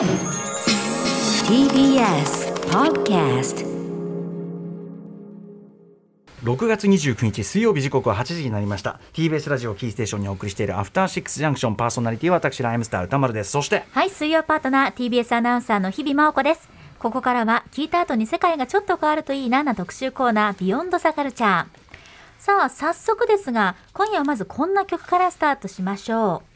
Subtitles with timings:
[0.00, 0.08] TBS
[2.70, 3.66] Podcast
[6.42, 16.70] 6月29日水曜日時刻は8時になりました TBS ラジオキーステーションにお送りしているアフターシックスジャンクションパーソナリティは私ライムスター歌丸ですそしてはい、水曜パートナー TBS アナウンサーの日々真央子です。
[16.98, 21.66] ここからは聞いた後に世界がちょっと変わるといいなな特集コーナービヨンドザカルチャー。
[22.38, 26.50] さあ、早速ですが、今夜はまずこんな曲からスタートしましょう。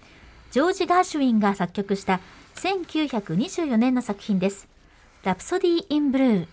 [0.51, 2.21] ジョージ・ガーシュウィンが作曲した
[2.57, 4.69] 1924年の作品です。
[5.23, 6.47] ラプソディ・イン・ブルー。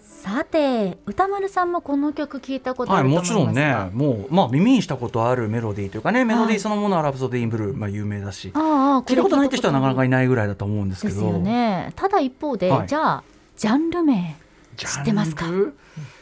[0.00, 11.92] さて、歌丸さんもこの曲聞いたことあはいると思いますもちろんねがもうまあ耳にしたことあるメロディーというかねメロディはいーそのものはラプソディー・イン・ブルー、まあ、有名だしああ、聞いたことないって人はなかなかいいないぐらいだと思うんですけどですよね。
[11.96, 13.24] ただ一方で、はいじゃあ、
[13.56, 14.36] ジャンル名。
[14.76, 15.46] 知ってますか？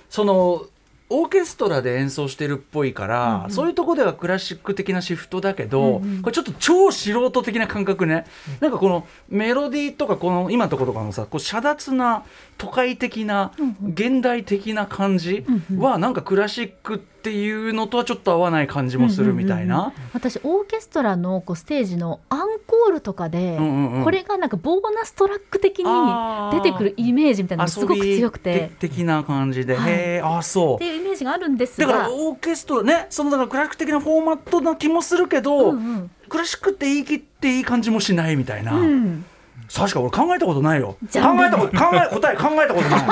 [0.08, 0.66] その
[1.08, 3.50] オーケストラで演奏してるっぽいから、うんうん。
[3.50, 6.22] そういうとこではクラシック的なシフトだけど、うんうん。
[6.22, 8.26] これちょっと超素人的な感覚ね、
[8.60, 12.24] なんかこのメロディーとかこの今のところとかのさこう遮奪な
[12.58, 13.92] 都会的な、うんうん。
[13.92, 15.78] 現代的な感じうんうん。
[15.78, 19.92] はなんかクラシックっていうのとはちょっと合わない感じもするみたいな。
[20.12, 24.04] 私オーケストラのこうステージのアンコールとかで、うんうんうん。
[24.04, 28.70] これがなんかボーナストラック的に出てくるイメージみたいなのがすごく強くて。
[28.78, 29.92] 的な感じで、はい。
[29.92, 30.74] へえあそう。
[30.76, 36.10] っていうイメージがあるんですだがからオーケストラねそのだからクラシック的なフォーマットな気もするけど、うんうん。
[36.28, 39.24] クラシックって言い切っていい感じもしないみたいな、うん
[39.74, 40.96] 確か俺考えたことないよ。
[41.00, 43.06] 考えたこと考え答え考えたことない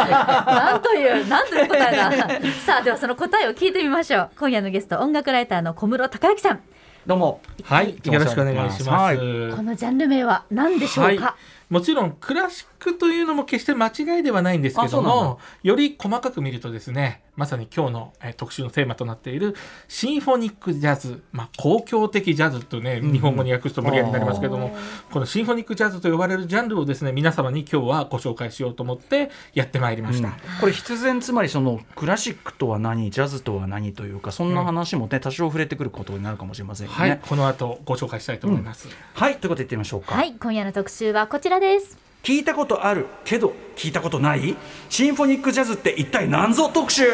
[0.00, 2.10] なんというなんという答えだ。
[2.66, 4.30] さあではその答えを聞いてみましょう。
[4.38, 6.60] 今夜のゲスト音楽ライターの小室孝之さん。
[7.06, 7.40] どうも。
[7.62, 8.90] はい、よろしくお願いします。
[8.90, 9.16] はい。
[9.16, 9.22] こ
[9.62, 11.34] のジャンル名は何でしょうか、はい
[11.68, 19.54] もちろんクラシックというのも決して間違いではないんですけどもより細かく見るとですねまさに今日の、えー特集のテーマとなっている
[19.88, 24.76] シンフォニックジャズ、まあ、公共的ジャズとね日本語に訳すと無理やりになりますけども、
[25.10, 30.28] このシンフォニックジャズと呼ばれるジャンルをですね皆様に今日はご紹介しようと思ってやってまいりました。
[30.28, 30.34] うん。
[30.60, 36.98] これ必然つまりそのクラシックとは何ジャズとは何というかそんな話もね多少触れてくることになるかもしれませんよね。
[36.98, 38.88] はい、この後ご紹介したいと思います。
[39.14, 41.98] はいということで言ってみましょうか、はい今夜の特集はこちらです。
[42.22, 44.56] 聞いたことあるけど聞いたことない？
[44.88, 47.04] シンフォニックジャズって一体何ぞ特集？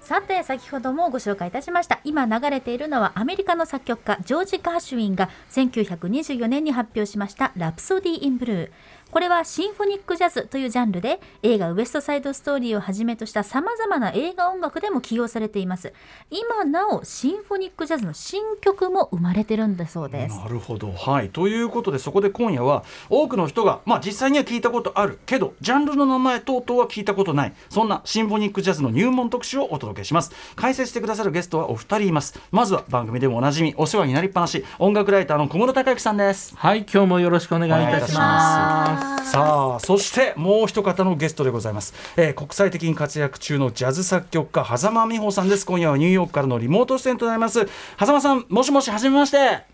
[0.00, 2.00] さて先ほどもご紹介いたしました。
[2.02, 8.70] 今流れているのはアメリカの作曲家ジョージ・ガーシュウィンが1924年に発表しました「ラプソディ・イン・ブルー」
[9.10, 15.92] これはシンフォニックジャズというジャンルで映画「ウエスト・サイド・ストーリー」をはじめとしたさまざまな映画音楽でも起用されています。
[16.30, 20.36] 今なおシンフォニックジャズの新曲も生まれてるんだそうです。
[20.36, 20.92] なるほど。
[20.92, 27.54] はい、ということでそこで今夜は多くの人が、まあ、実際には聞いたことあるけどジャンルの名前等々は聞いたことない。
[27.70, 30.32] そんなシンフォニックジャズの入門特集をお届けします。
[30.54, 32.38] 解説してくださるゲストはお二人います。
[32.50, 36.54] まずは番組でもおなじみお世話になりっぱなし音楽ライターの小室孝之さんです。
[36.56, 38.97] はい、今日もよろしくお願いいたします。
[39.24, 49.64] さあそしてもう一方のゲストでございます、えー国際的に活躍中のジャズ作曲家狭間美穂さんです今夜はニューヨークからのリモート出演となります狭間さんもしもしはじめまして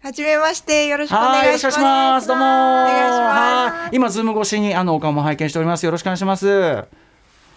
[0.00, 1.80] はじめまして、よろしくお願いします。
[1.80, 2.28] ます。
[2.28, 2.44] どうも。
[2.44, 3.82] お願いします。
[3.82, 5.84] はい今ズーム越しにあのお顔も拝見しております。
[5.84, 6.48] よろしくお願いします。
[6.78, 6.86] あ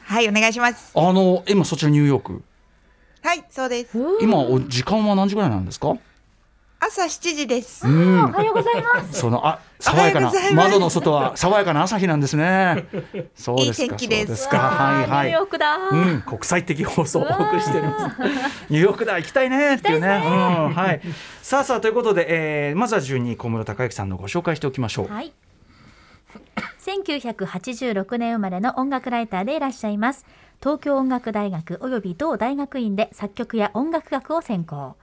[0.05, 0.91] はい、お願いします。
[1.13, 2.41] の今そちらニューヨーク。
[3.21, 3.95] はい、そうです。
[4.21, 5.95] 今お時間は何時ぐらいなんですか？
[6.83, 7.87] 朝7時です。
[7.87, 8.25] うん。
[8.25, 12.85] おはようございますそのあ爽やかな窓の外は爽やかな朝日なんですね。
[13.37, 13.83] そうですか。
[13.83, 14.57] いい天気ですそうですか。
[14.57, 15.27] はいはい。
[15.27, 18.15] ニューヨークだ、うん、国際的放送をお送りしております。
[18.69, 20.07] ニューヨークだ行きたいねっていうね。
[20.25, 21.01] うん、はい。
[21.43, 25.07] さあさあということで、えー、まずは順に小室孝之さんのご紹介しておきましょう。
[25.07, 25.31] はい。
[26.83, 30.25] 1986年生まれの音楽ライターでいらっしゃいます。
[30.59, 34.95] 東京音楽大学及び同大学院で作曲や音楽学を専攻。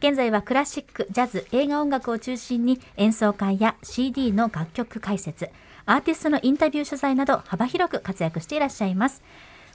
[0.00, 5.50] 現在はクラシック、ジャズ、映画音楽を中心に演奏会や CD の楽曲解説、
[5.84, 9.22] アーティストのインタビュー取材など幅広く活躍していらっしゃいます。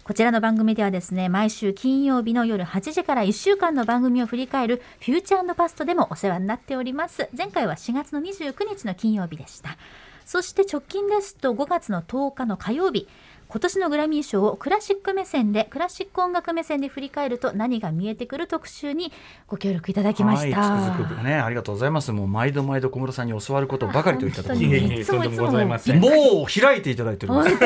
[0.04, 7.30] こちらの番組ではですね、毎週金曜日の夜8時から1週間の番組を振り返るフューチャーパストでもお世話になっております。
[7.38, 9.78] 前回は4月の29日の金曜日でした。
[10.26, 13.08] そして直近ですと5月の10日の火曜日、
[13.48, 19.12] 今年のグラミー賞をクラシック目線でクラシック音楽目線で振り返ると何が見えてくる特集に
[19.48, 20.60] ご協力いただきました。
[20.60, 26.12] はい、つくづくねありがとうございますもう毎度毎度小室さんに教わることばかりといったところにでいえいえとんでもございませんもう
[26.48, 27.56] 開いていただいております。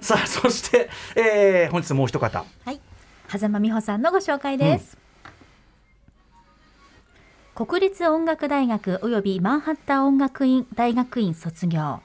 [0.00, 2.44] さあ、そして、えー、本日もう一方。
[2.64, 2.80] はい、
[3.28, 4.98] 狭間美穂さんのご紹介です。
[7.54, 12.00] 国立音楽大学及びマンハッタン音楽院大学院卒業。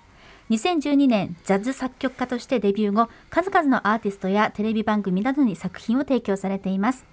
[0.49, 7.05] 2012年ジャズ作曲家としてデビュー後、数々のアーティストやテレビ番組などに作品を提供されています。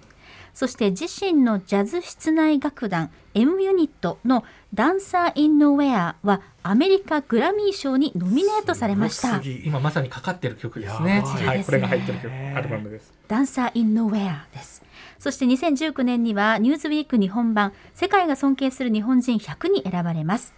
[0.53, 9.41] そして自身のジャズ室内楽団 M ユニットのダンサー・イン・ノウェアはアメリカグラミー賞にノミネートされました。
[9.41, 11.15] 今まさにかかってる曲ですね。
[11.15, 13.11] やばいはい、これが入ってる曲、アルバムです。
[13.27, 14.83] ダンサー・イン・ノウェアです。
[15.17, 20.53] そして2019年にはニューズウィーク日本版世界が尊敬する日本人100に選ばれます。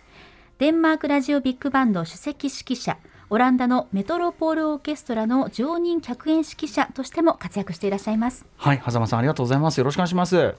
[0.58, 2.98] デンマークラジオビッグバンド首席指揮者、
[3.30, 8.46] オランダのメトロポールオーケストラの常任客演指揮者としても活躍していらっしゃいます。
[8.56, 10.56] はい狭間さんありがとうございますよろしくお願いします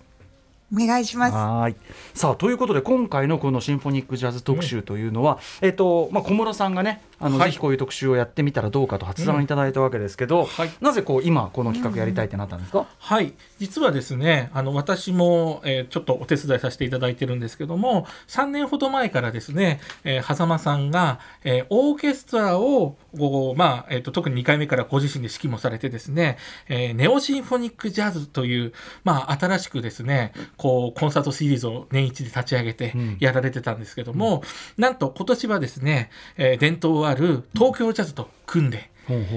[0.74, 1.32] お願いします。
[1.32, 1.76] はい
[2.12, 7.50] さあということで今回のこのシンフォニックジャズ特集というのは、えっ、とまあ小室さんがねあの、はい。
[7.50, 10.70] ぜひこういう特集をやってみたらどうかと発案いただいたわけですけど、はい。
[10.80, 26.38] なぜこう今この企画やりたいってなったんですか、はい、実はですね、あの私も、えーちょっとお手伝いさせていただいてるんですけども、3年ほど前からですね、えー、狭間さんが、えーオーケストラをこうまあえー、と特に2回目からご自身で指揮もされてですね、
[26.68, 28.72] えーネオシンフォニックジャズという、
[29.04, 33.16] まあ、新しくですねこうコンサートシリーズを年一で立ち上げてうん。
[33.20, 34.42] やられてたんですけども、
[34.76, 38.90] なんと今年はですね、えー伝統ある東京ジャズと組んで。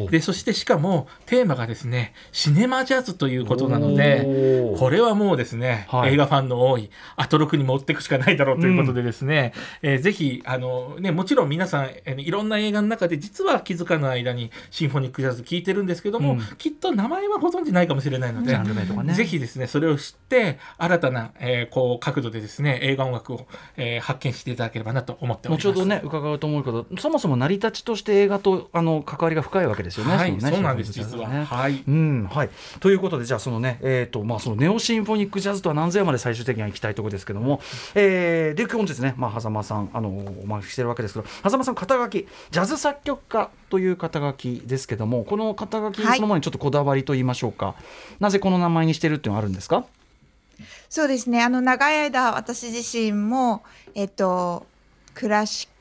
[0.10, 6.14] でそしてしかもテーマがですねシネマジャズということなのでこれはもうですね、はい。
[6.14, 16.40] 映画ファンの多いアトロクに持っていくしかないだろうということでですね、えーぜひあの、ね、もちろん皆さん、えーいろんな映画の中で実は気づかない間にシンフォニックジャズ聴いてるんですけども、うん。
[16.58, 19.14] きっと名前はご存じないかもしれないので、ジャンル名とかね。
[19.14, 25.68] ぜひですねそれを知って新たな、えーこう角度でですね映画音楽を、えー発見していただければなと思っております。
[25.68, 30.16] 後ほどね伺うと思うけどそもそも成り立ちとして映画とあの関わりが深いわけですよね。
[30.16, 31.28] はい、そうなんです実は。
[31.28, 31.84] はい。
[31.88, 37.62] うんはい、ということでじゃあそのね、えーとまあ、そのネオシンフォニックジャズとは何ぞやまで最終的には行きたいところですけども、
[37.96, 47.76] えー、で本日ね、まあ、狭間さんあのお招きしてるわけですけど狭間さん肩書きジャズ作曲家という肩書きですけどもこの肩書きはいそのものにちょっとこだわりと言いましょうか、
[48.20, 49.86] なぜこの名前にしてるっていうのはあるんですか？
[50.90, 51.42] そうですね。
[51.42, 53.64] あの長い間私自身も
[53.96, 54.66] えっと
[55.14, 55.74] クラシック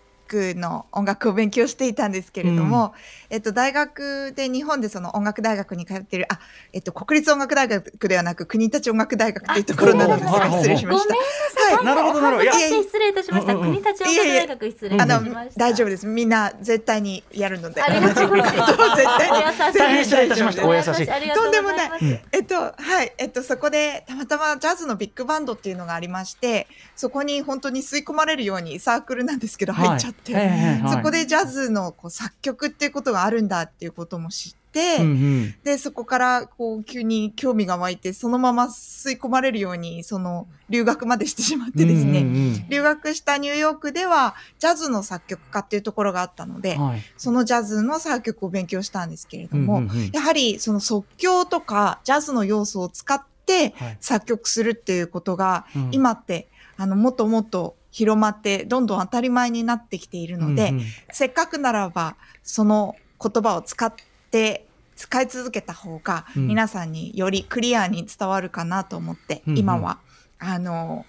[0.56, 2.94] の音楽を勉強していたんですけれども、
[3.30, 6.38] えっと大学で日本でその音楽大学に通っているあ
[6.72, 11.14] えっと国立音楽大学ではなく国立音楽大学というところなのですが失礼しました。
[11.14, 13.54] はいなるほどなるほど失礼いたしました。
[13.54, 15.60] うんうんうん国立音楽大学失礼いあのたしました。
[15.60, 16.06] 大丈夫です。
[16.06, 17.82] みんな絶対にやるので。
[17.82, 19.58] ありがとうございます。
[19.72, 26.66] 絶対に失礼いたしましたお優しいありがとうございますとんでもえっと、はい、えっと、そこで、たまたまジャズのビッグバンドっていうのがありまして。
[26.98, 30.17] そこに本当に吸い込まれるようにサークルなんですけど、入っちゃって。
[30.26, 30.92] はいええはい。
[30.92, 34.58] そこでジャズのこう作曲っていうことがあるんだっていうことも知って。
[35.00, 35.54] うんうん。
[35.64, 42.20] で、そこから、こう、急に興味が湧いて、そのまま吸い込まれるように、その留学までしてしまってですね。
[42.20, 47.02] うんうん留学したニューヨークでは、ジャズの作曲家っていうところがあったのでうん、はい。
[47.16, 50.10] そのジャズの作曲を勉強したんですけれども、うんうんうん。
[50.12, 53.96] やはりその即興とかジャズの要素を使ってはい。
[54.00, 55.88] 作曲するっていうことが、うん。
[55.92, 60.84] 今ってあのもっともっと広まってどんどん当たり前になってきているので、うんうん。
[61.10, 62.14] せっかくならば
[62.44, 63.92] その言葉を使っ
[64.30, 66.46] て使い続けた方がうん。
[66.46, 69.58] 皆さんによりクリアに伝わるかなと思って、うんうん。
[69.58, 69.98] 今は
[70.38, 71.06] あの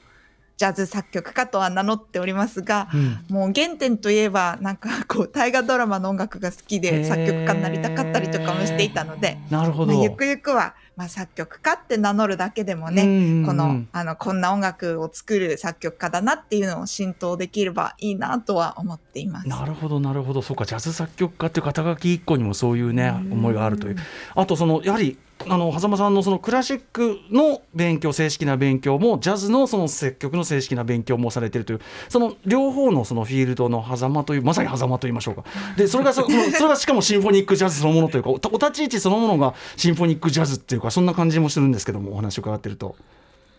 [0.59, 3.25] ジャズ作曲家とは名乗っておりますが、うん。
[3.29, 13.45] もう原点といえばなんかこう大河ドラマの音楽が好きで作曲家になりたかったりとかもしていたので、なるほど、まあ、ゆくゆくは、まあ、作曲家って名乗るだけでもね、うんうんうん。
[13.45, 19.47] このあのこんな音楽を作る作曲家だなっていうのを浸透できればいいなとは思っています。
[19.47, 20.42] なるほどなるほど。
[20.42, 23.95] そうかジャズ作曲家っていう肩書き一個にもそういうね思いがあるという。
[24.35, 25.18] あとそのやはり
[25.48, 35.46] あの狭間さんのそのクラシックの勉強正式な勉強もジャズのその作曲の正式な勉強もされているというその両方のそのフィールドの狭間というまさに狭間と言いましょうか
[35.78, 42.96] でそれがそそれが しかもシンフォニックジャズそのものというかおお立ち位置そのものがシンフォニックジャズっていうかそんな感じもするんですけどもお話を伺ってると。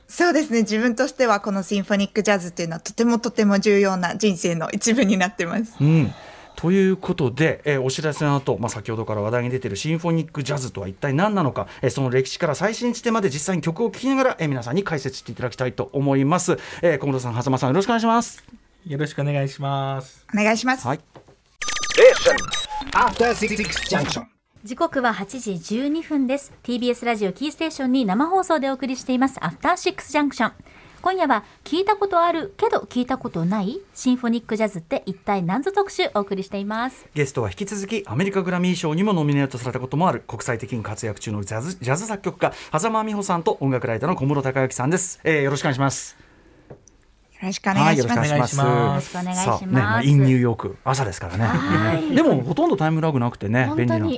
[0.07, 5.77] そうですね自分としてはこのシンフォニックジャズっていうのはとてもとても重要な人生の一部になってます。
[5.81, 6.13] うん
[6.61, 16.59] ということで、えーお知らせの後、まあ先ほどから話題に出ているシンフォニックジャズとは一体何なのか、えーその歴史から最新地点まで実際に曲を聴きながら、えー皆さんに解説していただきたいと思います。
[16.83, 18.45] えー小室さん、狭間さん、よろしくお願いします。
[18.87, 20.27] よろしくお願いします。
[20.35, 20.87] お願いします。
[20.87, 21.01] はい。
[22.95, 24.25] After Six Junction.
[24.63, 30.53] 時刻は8時12分です TBS ラジオキーステーションに生放送でお送りしていますアフターシックスジャンクション
[31.03, 46.17] 今夜は聞いたことあるけど聞いたことないシンフォニックジャズって一体何ぞ特集お送りしていますゲストは引き続きアメリカグラミー賞にもノミネートされたこともある国際的に活躍中のジャズジャズ作曲家狭間美穂さんと音楽ライターの小室孝之さんです、えーよろしくお願いします
[47.41, 48.19] よろしくお願いします。
[48.19, 49.11] はい、よろしくお願いします。
[49.11, 51.45] さあね、まあインニューヨーク朝ですからね。
[51.45, 54.09] はいでもほとんどタイムラグなくてね、本便利な。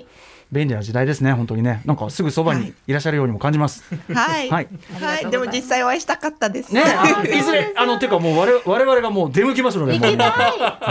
[0.52, 3.82] 便利な時代ですね本当にねなんかすぐそばにいらっしゃるようにも感じます。
[4.12, 4.50] はい。
[4.50, 4.68] はい
[5.00, 5.30] はい。
[5.30, 6.74] でも実際お会いしたかったです。
[6.74, 9.94] ね、あいずれあのてかもう我々我々がもう出向きますので。
[9.94, 10.32] 行きたい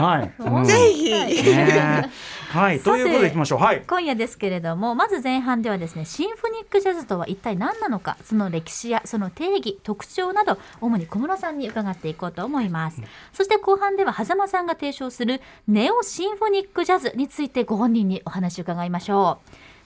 [0.02, 0.44] はい。
[0.44, 1.12] うんぜひ。
[1.12, 2.10] ね
[2.52, 3.60] はいということでいきましょう。
[3.60, 3.82] はい。
[3.88, 19.40] 今夜ですけれどもまず前半ではですねシンフォニックジャズとは一体何なのかその歴史やその定義特徴など主に小室さんに伺っていこうと思います、そして後半では狭間さんが提唱するネオシンフォニックジャズについてご本人にお話を伺いましょ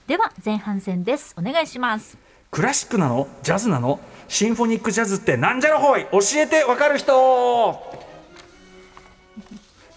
[0.06, 0.08] う。
[0.08, 1.36] では前半戦です。
[1.38, 2.18] お願いします。
[2.50, 3.28] クラシックなの？
[3.42, 4.00] ジャズなの？
[4.28, 6.06] シンフォニックジャズってなんじゃらほい？
[6.10, 7.14] 教えてわかる人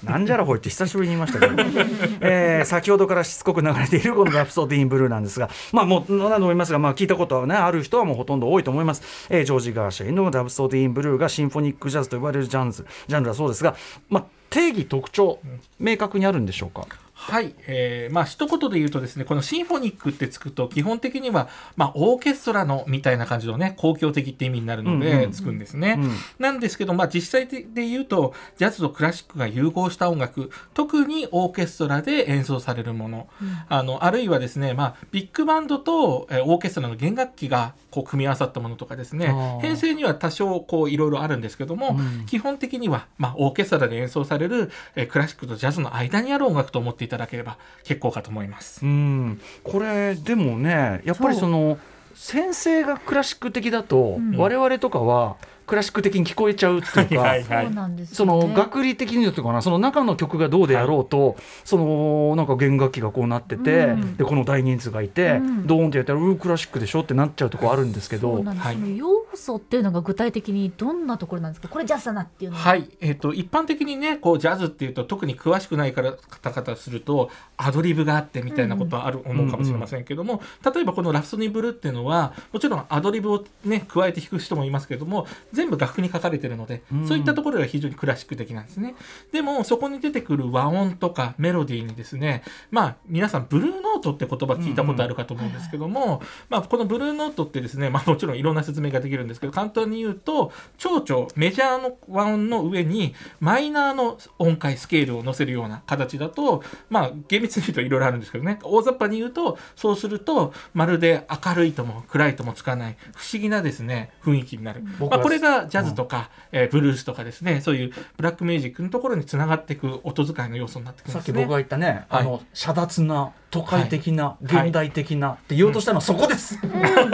[0.09, 1.53] なんじゃらほいって久しぶりに言いましたけど、
[2.21, 9.27] えー先ほどからしつこく流れているこのラプソディーンブルーなんですが、まあもう何度も言いますが、まあ聞いたことはねある人はもうほとんど多いと思います。
[9.29, 13.75] えージョージ・ガーシャイのラプソディーンブルーがシンフォニックジャズと呼ばれるジャンルジャンルだそうですが、
[14.09, 15.39] まあ定義特徴
[15.79, 16.87] 明確にあるんでしょうか？
[17.21, 25.01] はい、えーまあ一言で言うとですねこのシンフォニックってつくと基本的には、まあ、オーケストラのみたいな感じのね公共的って意味になるのうんうん。
[25.01, 26.11] でつくんですね、うん。
[26.39, 33.27] なんですけど、まあ、実際でで言うとジャズとクラシックが融合した音楽特にオーケストラで演奏されるもの、
[33.67, 39.59] あのあるいはですね、まあ、ビッグバンドと、えーオーケストラの弦楽器がこう組み合わさったものとかですね。
[39.61, 42.25] 編成には多少こういろいろあるんですけども、うん。
[42.25, 48.85] 基本的には、まあ、オーケストラで演奏される、えークラシックとジャズの間にある音楽と思っていただければ結構かと思います。
[48.85, 51.79] うん、これでもねやっぱりその
[52.13, 54.37] 先生がクラシック的だと、うん。
[54.37, 55.37] 我々とかは
[55.69, 57.21] クラシック的に聞こえちゃうっていうか。
[57.29, 58.47] はいそうなんですそよね。
[58.47, 64.17] の学理的に言うとかなその中の曲がどうであろうと、そのなんか弦楽器がこうなってて、うん。
[64.17, 65.67] でこの大人数がいて、うん。
[65.67, 68.33] ドーンってやったら「うークラシックでしょ」ってなっちゃうとこあるんですけど。
[68.33, 68.75] はい。
[68.75, 71.67] その要素っていうのが具体的にどんなところなんですか？
[71.67, 72.63] これジャズだなっていうのは。
[72.63, 80.41] はい、えっ、と一般的にねこうジャズっていうと特に詳しくないから方々するとアドリブがあってみたいなことはある、思うかもしれませんけども、
[80.73, 85.27] 例えばこの「ラプソディブルー」っていうのはもちろんアドリブをね加えて弾く人もいますけれども
[85.59, 87.05] 全部楽譜に書かれてるので、うん。
[87.05, 88.95] そういったところでは非常にクラシック的なんですね。
[89.33, 108.59] でもそこに出てくる和音とかメロディーにですねまあ皆さんブルーノートって言葉聞いたことあるかと思うんですけども、まあ、このブルーノートってですね、まあ、もちろんいろんな説明ができるんですけど簡単に言うと長調メジャーの和音の上にマイナーの音階スケールを乗せるような形だとまあ厳密に言うといろいろあるんですけどね。
[108.63, 121.23] 大雑把に言うとそうするとまるで明るいとも暗いともつかない不思議なですね雰囲気になる、まあ、これがジャズとか、えーブルースとかですねそういうブラックミュージックのところにつながっていく音使いの要素になってくるんですね。
[121.23, 122.21] さっき僕が言ったね、はい。
[122.21, 124.45] あの遮奪な都会的な、い。
[124.45, 126.59] 現代的なって言おうとしたのはそこです、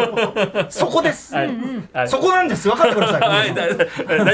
[0.70, 1.48] そこです、はい。
[1.94, 2.10] はい。
[2.10, 2.68] そこなんです。
[2.68, 3.68] 分かってください、はい、大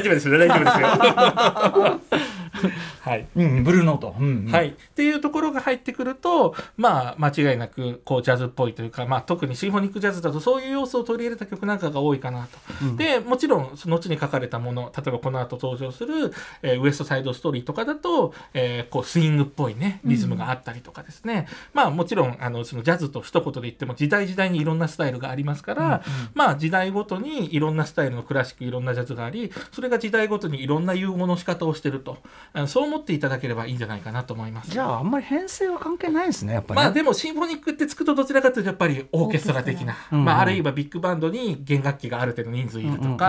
[0.03, 0.29] 丈夫です。
[0.29, 1.99] よ、大丈夫ですよ。
[3.01, 3.27] はい。
[3.35, 4.51] うん、ブルーノート、うんうん。
[4.51, 12.57] はい、っていうところが入ってくると、まあ、間違いなくこうジャズっぽいというか、まあ、特にシンフォニックジャズだとそういう要素を取り入れた曲なんかが多いかなと。
[12.83, 12.97] うん。
[12.97, 26.03] でもちろんその後に書かれたもの例えばこの後登場する、えーウエストサイドストーリーとかだと、えーこうスイングっぽいねリズムがあったりとかですね、まあもちろんあのそのジャズと一言で言っても時代時代にいろんなスタイルがありますから、
[26.33, 32.17] まあ時代ごとにいろんなスタイルのクラシックいろんなジャズがありそれが時代ごとにいろんな融合の仕方をしてると
[32.53, 34.71] あのそう思っていただければいいんじゃないかなと思います。
[34.71, 43.19] じゃああんまり編成は関係ないですねやっぱりね、まあでもシンフォニックってつくとどちらかというとやっぱりオーケストラ的な、うんうんまあ、あるいはビッグバンドに弦楽器がある程度人数いるとか、うんうんうん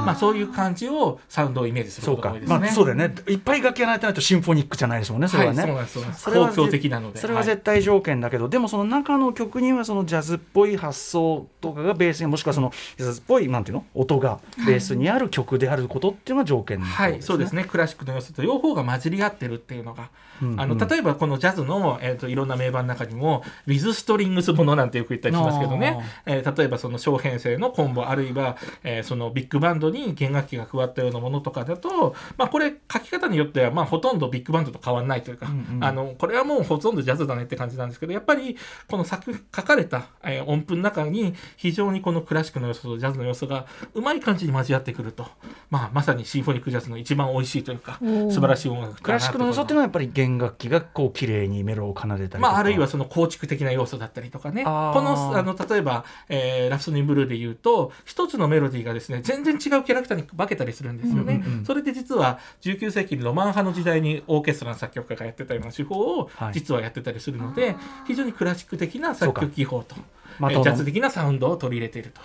[0.00, 0.06] うん。
[0.06, 2.58] まあ、そういう感じをサウンドをイメージすることが多いですね。
[2.58, 3.14] まあそうだよね。
[3.28, 7.18] いっぱい楽器がないとないとシンフォニックじゃないですもんねそれはね、はい、そうなんです公共的なので。
[7.18, 7.46] それははい。
[7.46, 13.84] 絶対条件だけど、でもその中の曲にはそのジャズっぽい発想とかがベースにもしくはそのジャズっぽいなんていうの？
[13.94, 17.64] 音がベースにある曲であることっていうのが条件なんはい、そうですね。
[17.64, 20.10] クラシックの要素と両方方が混じり合ってるっていうのが、
[20.56, 35.84] あの例えばこのジャズの、えー、といろんな名盤の中にも「ウィズ・ストリングスもの」なんてよく言ったりしますけどね、えー例えばその小編成のコンボあるいは、えーそのビッグバンドに弦楽器が加わったようなものとかだと、まあ、これ書き方によってはまあほとんどビッグバンドと変わらないというか、うんうん。
[35.84, 38.56] あのこれはもうほとんどジャズだねって感じなんですけどやっぱり
[38.88, 45.26] この作書かれた、えー音符の中に非常にこのクラシックの要素とジャズの要素がうまい感じに交わってくると、
[45.70, 54.64] まあ、まさにシンフォニックジャズの一番美味しいというか素晴らしい音楽クラシックの要素っていうのはやっぱり弦楽器がこう綺麗にメロを奏でたりまあ、あるいはその構築的な要素だったりとかね。
[54.64, 61.42] この、あの、例えば、えーラプソディーブルーで言うと、一つのメロディーがですね、全然違うキャラクターに化けたりするんですよね。
[61.44, 69.96] うんうんうんそれで実は、19世紀にロマン派の時代にオーケストラの作曲家がやってたような手法をはい、実はやってたりするので、非常にクラシック的な作曲技法と、
[70.38, 72.20] まジャズ的なサウンドを取り入れていると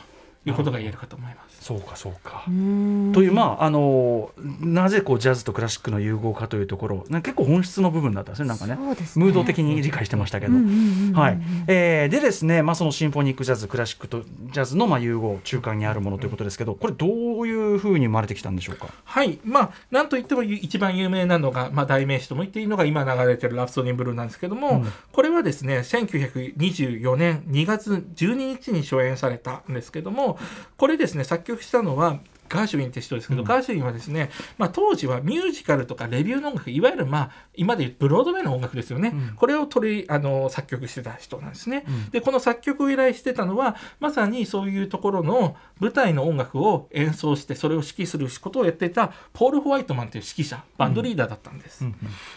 [0.50, 1.54] いうことが言えるかと思います。
[1.65, 2.43] そうかそうか。
[2.45, 4.29] というまああの
[4.60, 8.75] なぜこうジャズとクラシックの融合かというところね結構本質の部分だったんですねなんかね。
[8.75, 9.25] そうですね。
[9.25, 11.41] ムード的に理解してましたけど、はい。
[11.65, 18.89] えーでですね、まあ、そのシンフォニックジャズクラシックとジャズのまあ融合中間にあるものということですけどこれどういうふうに生まれてきたんでしょうか？
[19.03, 19.39] はい。
[19.43, 24.86] まあ、なんといっても一番有名なのが、まあ、代名詞とも言っていいのが今流れてるラプソディンブルーなんですけども、うん。
[25.12, 30.38] これはですね、1924年2月12日に初演されたんですけども、
[30.77, 32.19] これですね、作曲したのは、
[32.50, 33.48] ガーシュウィンって人ですけど、うん。
[33.48, 39.36] ガーシュウィンはですね、まあ、当時はミュージカルとかレビューの音楽いわゆる、まあ、今でいうブロードウェイの音楽ですよね、うん。
[39.36, 42.10] これを取りあの作曲してた人なんですね、うん。
[42.10, 51.96] でこの作曲を依頼してたのはまさにそういうところの舞台の音楽を演奏してそれを指揮することをやっていたポール・ホワイトマンという指揮者バンドリーダーだったんです、うん。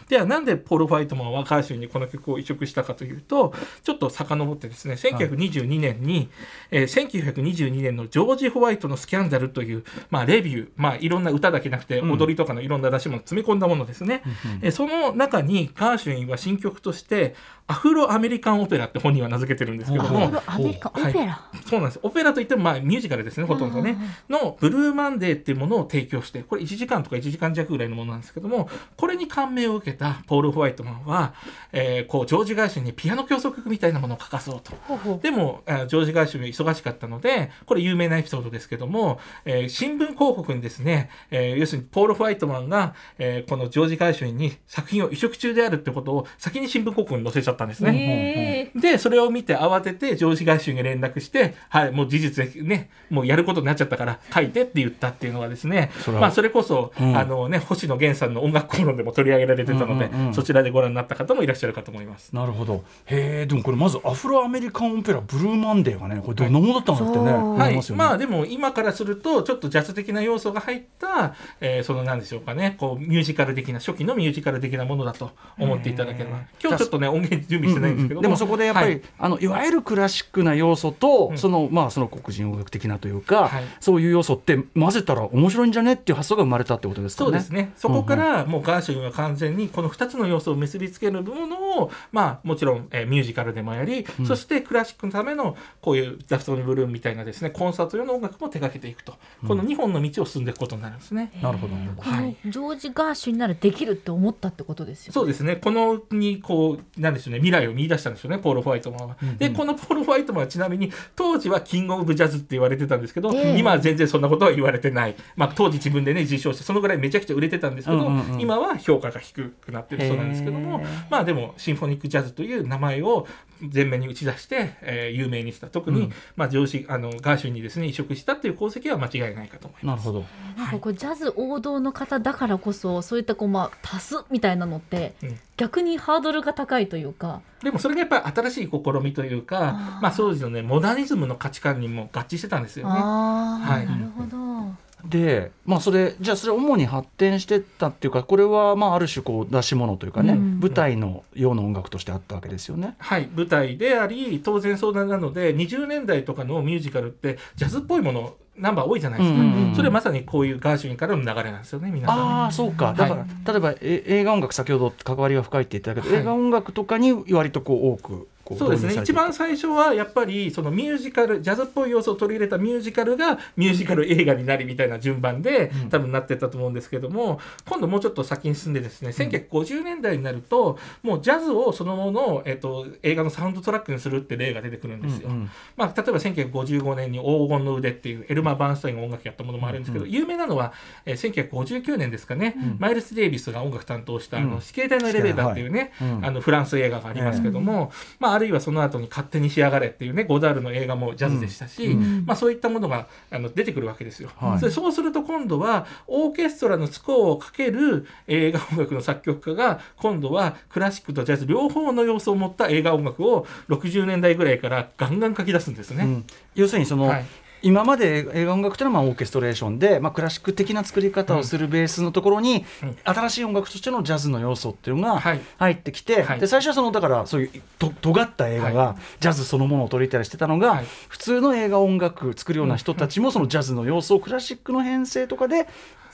[0.08, 6.28] ではなんでポール・ホワイトマンはカーシュにこの曲を移植したかというとちょっと遡ってですね1922年に、
[6.70, 12.12] えー1922年のジョージ・ホワイトのスキャンダルという、まあ、レビュー、まあ、いろんな歌だけなくてうん。
[12.12, 14.22] 踊りとかのいろんな出し物を詰め込んだものですね、
[14.62, 17.34] えーその中にガーシュウィンは新曲として
[17.66, 20.24] アフロアメリカンオペラって本人は名付けてるんですけども。
[20.24, 22.00] アフロアメリカンオペラ、そうなんです。
[22.02, 23.98] オペラといってもまあミュージカルですねほとんどね。
[24.28, 31.34] のブルーマンデーっていうものを提供してこれ1時間とか1時間弱ぐらいのものなんですけどもこれに感銘を受けたポール・ホワイトマンは、
[31.72, 34.72] えーこうジョージ・ガーシュにピアノ協奏曲みたいなものを書かそうと。
[34.86, 35.20] ほうほう。
[35.20, 48.70] でも、あジョージ・ガーシュウィン忙しかったので、これ有名なエピソードですけども、えー新聞広告にですね、えー要するにポール・ホワイトマンが、えーこのジョージ・ガーシュウィンに作品を移植中であるってことを先に新聞広告に載せちゃったんですね。
[48.76, 62.34] で、それを見て慌てて、ジョージ・ガーシュウィンに連絡して、はい、もう事実でね、もうやることになっちゃったから書いてって言ったっていうのがですね、それはまあそれこそ、うんあのね、星野源さんの音楽講論でも取り上げられてたので、うんうんうんそちらでご覧になった方もいらっしゃるかと思います。
[62.34, 68.04] なるほどへえでもこれまずアフロアメリカンオペラブルーマンデーがねこれどんなものだったのってね、はいいますよね。
[68.04, 72.76] まあでも今からするとちょっとジャズ的な要素が入った、えーそのなんでしょうかね。
[72.78, 76.38] こうミュージカル的な初期のミュージカル的なものだと思っていただければ。
[76.62, 78.96] 今日ちょっとね音源準備してないんですけども、でもそこでやっぱり、はい。
[78.96, 81.38] い、あのいわゆるクラシックな要素と、うん。
[81.38, 83.64] そのまあその黒人音楽的なというか、はい。
[83.80, 87.26] そういう要素って混ぜたら面白いんじゃねっていう発想が生まれたってことですかね。
[87.26, 87.72] そうですね。
[87.76, 94.26] そこからもうガーシュウィンは完全にこの2つの要素を結びつけるものをまあもちろん、えーミュージカルでもやり、うん。
[94.26, 99.14] そしてクラシックのためのこういう「ラプソディブルーム」みたいなですねコンサート用の音楽も手掛けていくと、
[99.46, 101.30] この2本の道を進んでいくことになるんですね。
[101.42, 101.74] なるほど。
[101.96, 105.14] このジョージ・ガーシュにならできるって思ったってことですよね。
[105.14, 107.38] そうですね、このにこうなんでしょうね。
[107.38, 109.16] 未来を見出したんですよね、ポール・ホワイトマンは。
[109.22, 109.36] うんうん。
[109.36, 113.58] で、このポール・ホワイトマンはちなみに当時はキング・オブ・ジャズって言われてたんですけど、ええ。
[113.58, 118.40] 今は全然そんなことは言われてない、まあ、当時自分でね受賞してそのぐらいめちゃくちゃ売れてたんですけど、うんうんうん。
[118.40, 123.26] 今は評価が低くなってるそうなんですけどもへえまあでもシンフォニック・ジャズという名前を
[123.74, 125.66] 前面に打ち出して、えー有名にした。
[125.68, 126.12] 特に、うん。
[126.36, 130.06] まあ、上司あのガーシュにですね移植したっていう功績は間違いないかと思います。
[130.06, 130.24] なるほど。
[130.56, 142.92] なんかこうジャズ王道の方だからこそそういったこうまあ足すみたいなのってうん逆にハードルが高いというかでもそれがやっぱり新しい試みというかあーまあ、当時のねモダニズムの価値観にも合致してたんですよね。
[142.92, 152.96] はいなるほどでまあそれじゃあそれ主に発展してったっていうかこれはまあある種こう出し物というかね、うん舞台のような音楽としてあったわけですよね。
[152.98, 159.74] はい、舞台であり当然相談なので20年代とかのミュージカルってジャズっぽいものナンバー多いじゃないですか、うんうんうん。
[159.74, 162.16] それまさにこういうガーシュウィンからの流れなんですよね皆さん。
[162.16, 162.94] ねああそうか。
[162.96, 166.22] だから、は例えばえ映画音楽先ほど関わりが深いって言ってたけど、はい。
[166.22, 168.94] 映画音楽とかに割とこう多くこそうですね。
[169.02, 175.88] 一番最初はやっぱりそのミュージカルジャズっぽい要素を取り入れたミュージカルがミュージカル映画になりみたいな順番でうん。
[175.88, 185.28] 多分なってったと思うんですけども、今度もうちょっと先に進んでですね1950年代になるともうジャズをそのものを、えっと、映画のサウンドトラックにするって例が出てくるんですよ。
[185.28, 190.72] うんうんまあ、例えば1955年に黄金の腕っていうエルマー・バーンスタインが音楽やったものもあるんですけど、うん有名なのは、
[191.04, 192.76] えー1959年ですかね、うん。
[192.78, 194.50] マイルス・デイビスが音楽担当した、あうん。
[194.50, 196.24] の死刑台のエレベーターっていうね、うん。
[196.24, 204.30] あのフランス映画がありますけども、まあ、あるいはその後に勝手に仕上がれっていうねゴダールの映画もジャズでしたし、うんまあ、そういったものがあの出てくるわけですよ。
[204.36, 216.04] はいでそうすると今度はオーケストラのスコアをかける映画音楽の作曲家が今度はクラシックとジャズ両方の要素を持った映画音楽を60年代ぐらいからガンガン書き出すんですね。
[216.04, 216.24] うん
[216.54, 217.26] 要するにその、はい
[217.62, 222.96] 今まで映画音楽というのはまあオーケストレーションで、まあ、クラシック的な作り方をするベースのところに、うん。
[223.04, 225.40] 新しい音楽としてのジャズの要素っていうのがはい。
[225.58, 226.40] 入ってきて、はい。
[226.40, 230.86] で最初はそのだからそういうと尖った映画がはジャズそのものを取り入れたりしてたのが、はい。
[231.08, 235.66] 普通の映画音楽作るような人たちもそのジャズの要素をクラシックの編成とかで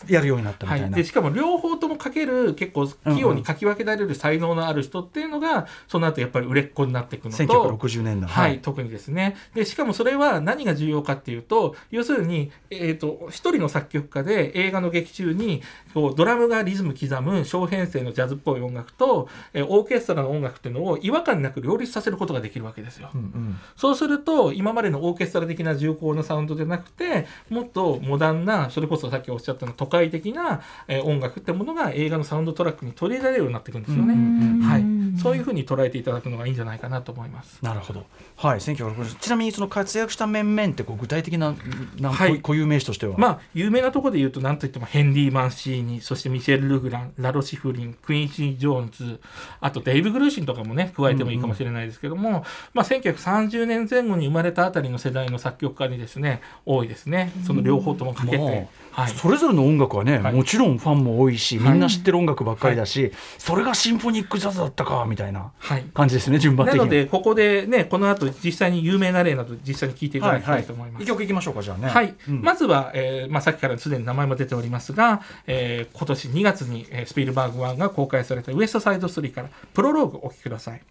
[0.09, 0.81] やるようになったみたはい。
[0.81, 8.29] い、な、でしかも両方とも書ける結構器用に書き分けられる才能のある人っていうのがその後やっぱり売れっ子になっていくのと1960年代。
[8.29, 9.37] はい、特にですね。
[9.55, 23.11] でしかもそれは何が重要かっていうと要するに、えー、と一人の作曲家で映画の劇中にこうドラムがリズム刻む小編成のジャズっぽい音楽と、えーオーケストラの音楽っていうのを違和感なく両立させることができるわけですよ。
[23.15, 23.59] うんうん。
[23.77, 34.15] そうすると今までのオーケストラ的な重厚なサウンドじゃなくてもっとモダンなそれこそさっきおっしゃったような都会的な、えー音楽ってものが映画のサウンドトラックに取り入れられるようになっていくんですよね。
[34.15, 34.83] うんはい、
[35.21, 37.59] そういうふうに捉えていただくのがいいんじゃないかなと思います。
[37.63, 38.05] なるほど。
[38.37, 41.55] はい、1960ちなみにその活躍した面々ってこう具体的な
[41.99, 42.41] なはい。
[42.41, 49.21] 固有名詞としては、まあ有名なところで言うと何といってもヘンリー・マンシーニそしてミシェル・ルグランラロ・シフリンクインシー・ジョーンズ
[49.61, 57.33] あとデイブ・グルーシンとかもね加えてもいいかもしれないですけども、まあ、1930年前後に生まれたあたりの世代の作曲家にですね多いですね。
[57.47, 60.33] その両方ともかけて、もはい、それぞれの音楽はね、はい。
[60.33, 61.73] もちろんファンも多いし、はい。
[61.73, 65.85] みんな知ってる音楽ばっかりだし、それがシンフォニックジャズだったかみたいなはい。
[65.95, 71.03] 感じですね順番な的にのでここでねこの後実際に有名な例など実際に聞いていただきたいと思います。
[71.03, 71.89] 一曲いきましょうかじゃあね。
[71.89, 72.43] はい、うん。
[72.43, 80.83] まずは、えーまあ、さっきからすでに名前も出ておりますが、えー今年2月に、えースピルバーグ1が公開されたウエストサイドストーリーからプロローグお聴きください。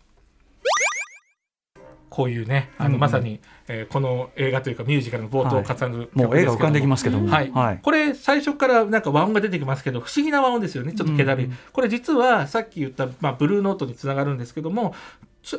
[2.14, 3.00] こういうねあの、うんうん。
[3.00, 6.30] まさに、えーこの映画というかミュージカルの冒頭を飾る、も。
[6.30, 7.80] う絵が浮かんできますけども、はい、はい。
[7.82, 14.94] これ最初からなんか和音が出てきますけど不思議な和音ですよねちょっと気だるい、うんこれ実はさっき言った、まあ、ブルーノートにつながるんですけども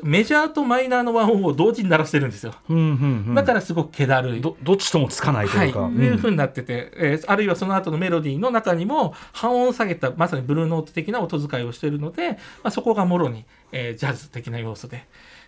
[0.03, 2.55] メジャーとマイナーの和音を同時に鳴らしてるんですよ。
[2.71, 3.35] うんうんうん。
[3.35, 5.69] だからすごく気だるい、どどっちともつかないとはい。
[5.69, 15.07] い、うか、いうふうになってて、えーあるいはその後のメロディーの中にも半音を下げたまさにブルーノート的な音遣いをしているので、まあ、そこがもろに、えージャズ的な要素で。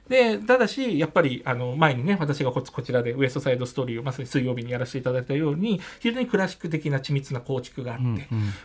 [0.08, 8.20] でただしやっぱりあの前にね私がここちらでウエストサイドストーリーをまさに水曜日にやらせていただいたように非常にクラシック的な緻密な構築があって、うんうん。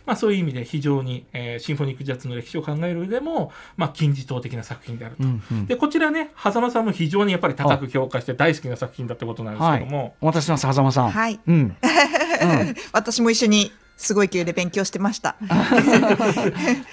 [0.06, 5.22] まあ、そういう意味で非常に、えーシンフォニックジャズの歴史を考える上でも、まあ、金字塔的な作品であると。
[5.22, 5.66] うんうん。
[5.66, 11.10] でこちらね狭間さんも非常にやっぱり高く評価して大好きな作品だってことなんですけども、お待たせします狭間さん。
[11.10, 11.40] はい。
[11.46, 11.76] うん、 うん。
[12.92, 13.72] 私も一緒に
[14.02, 15.36] すごい勢いで勉強してました。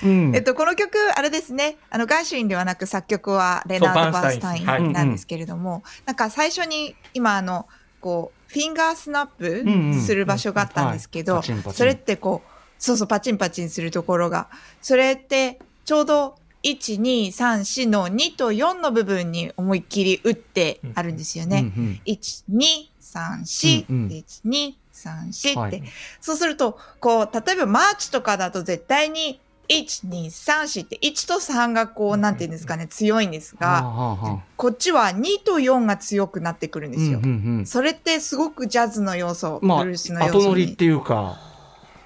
[0.04, 0.36] うん。
[0.36, 7.68] えっと、この曲、あれですね、あの、ガーシュウィンではなく作曲はレナード・バースタインンなんですけれども、なんか最初に今、あの、
[8.00, 14.48] こう、フィンガースナップする場所があったんですけどそれってこう、そうそう、パチンパチンするところが、
[14.82, 21.72] それってちょうど、1、2、3、4の2と4の部分に思いっきり打ってあるんですよね。
[21.76, 22.60] うんうん1、2、
[23.02, 24.08] 3、4、うんうん。
[24.08, 24.74] 1、2、
[25.08, 25.84] 3、4って、はい。
[26.22, 37.22] そうすると、こう、例えばマーチとかだと絶対に、1、2、3、4って1と3がこう、なんていうんですかね、強いんですはあが、こっちは2と4が強くなってくるんですよ。
[37.66, 40.46] それってすごくジャズの要素、まブルースのあ要素に。
[40.46, 40.86] 後乗りって。
[40.86, 41.38] いうか。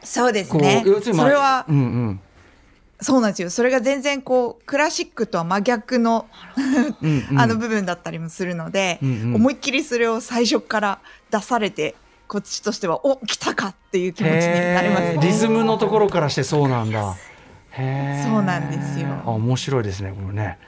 [0.04, 0.84] そうですね。
[1.02, 1.80] それは、うんう
[2.10, 2.20] ん。
[3.00, 3.50] そうなんですよ。
[3.50, 6.28] それが全然こう、クラシックとは真逆の、
[7.38, 9.36] あの部分だったりもするので、うんうん。
[9.36, 11.00] 思いっきりそれを最初から
[11.32, 11.96] 出されて、
[12.28, 17.16] こっちとしては、お、来たかっていう気持ちになりますリズムのところからしてそうなんだ。
[17.76, 19.08] そうなんですよ。
[19.26, 20.60] あ面白いですねこれね。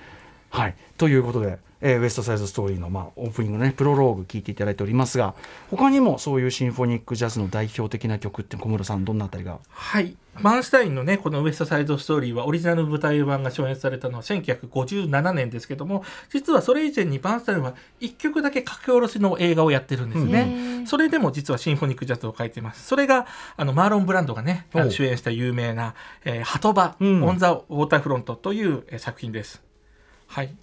[0.49, 0.75] はい。
[0.97, 5.35] ということで、えーウエストサイドストーリーの、まあ、オープニングのねプロローグ聞いていただいておりますが
[5.69, 9.59] 他にもそういうシンフォニックジャズの代表的な曲って小室さんどんなあたりが？
[9.69, 10.17] はい。
[10.41, 20.83] バーンスタインのね、このウエストサイドストーリーはオリジナル舞台版が初演されたのは1957年ですけども、実はそれ以前にバーンスタインは1曲だけ書き下ろしの映画をやってるんですね。
[20.87, 22.85] それでも実はシンフォニックジャズを書いています。
[22.85, 25.93] それが、あの、マーロン・ブランドがね、主演した有名な、
[26.25, 29.63] えー、ハトバ、うんオン・ザ・ウォーターフロントという、えー作品です。
[30.27, 30.53] はい。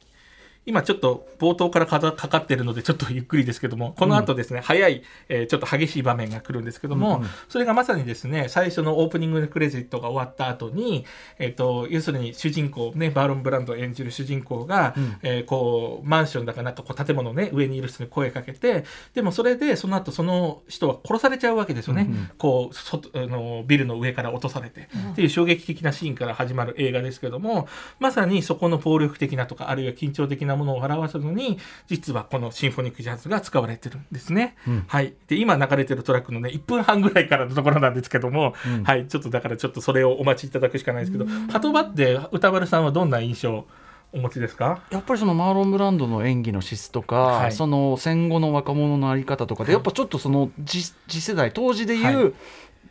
[0.65, 7.23] 今ちょっと冒頭からかかかかってるのでちょっとゆっくりですけどもこの後ですね、早い、えーちょっと激しい場面が来るんですけども、うん。
[7.23, 11.05] うんそれがまさにですね最初のオープニングクレジットが終わった後に、
[11.39, 15.17] えー、と要するに主人公ねバーロン・ブランド演じる主人公が、うん。
[15.23, 22.31] えーこうマンションだかなんかこう建物のね上にいる人に声かけてでもそれでその後その人は殺されちゃうわけですよね、うんうん。
[22.39, 34.57] こう外あのビルの上から落とされて、っていう衝撃的なシーンから始まる映画ですけどもまさにそこの暴力的なとかあるいは緊張的なものを表すのに実はこのシンフォニックジャズが使われてるんですね。
[34.67, 34.85] うん。
[34.87, 38.85] はい、で今流れてるトラックのね1分半ぐらいからのところなんですけども、うん。
[38.85, 43.67] はい、ちょっとだからちょっとそれをお待ちいただくしかないですけど「ハトバ」って歌丸さんはどんな印象
[44.13, 44.83] お持ちですか？
[44.91, 47.53] やっぱりそのマーロン・ブランドの演技の質とか、はい。
[47.53, 49.75] その戦後の若者のあり方とかで、はい。
[49.75, 52.33] やっぱちょっとその次次世代当時でいう、はい。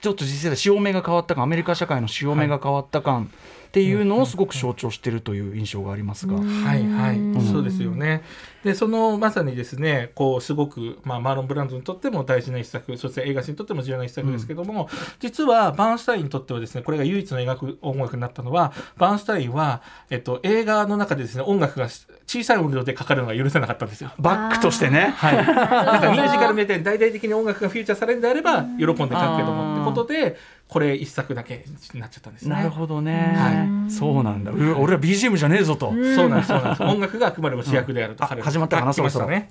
[0.02, 3.30] ちょっと次世代潮目が変わった感アメリカ社会の潮目が変わった感
[3.71, 6.36] っていうのをすごく象徴してるという印象がありますが。
[6.36, 6.41] は
[6.75, 8.21] いはい、うんそうですよね。
[8.65, 21.88] でそのまさにですねこうすごく、まあ、マーロン・ブランドにとっても大事な一作そして映画史にとっても重要な一作ですけども、実はバーンスタインにとってはですねこれが唯一の描く音楽になったのはバーンスタインは、えっと、映画の中でですね音楽が
[22.27, 24.12] 小さい音量でかかるのが許せなかったんですよ。
[24.19, 25.13] バックとしてね。
[25.15, 30.38] はい、 なんかミュージカルみたいに大々的に音楽がフューチャーされるんであれば喜んで書くけどもってことで
[30.71, 32.55] これ一作だけになっちゃったんですね。
[32.55, 34.51] なるほどね、はそうなんだ。
[34.51, 36.84] う俺は BGM じゃねえぞと、そうなんですそうなんです。
[36.84, 39.49] 音楽があくまでも主役であると、始まったかなそろそろね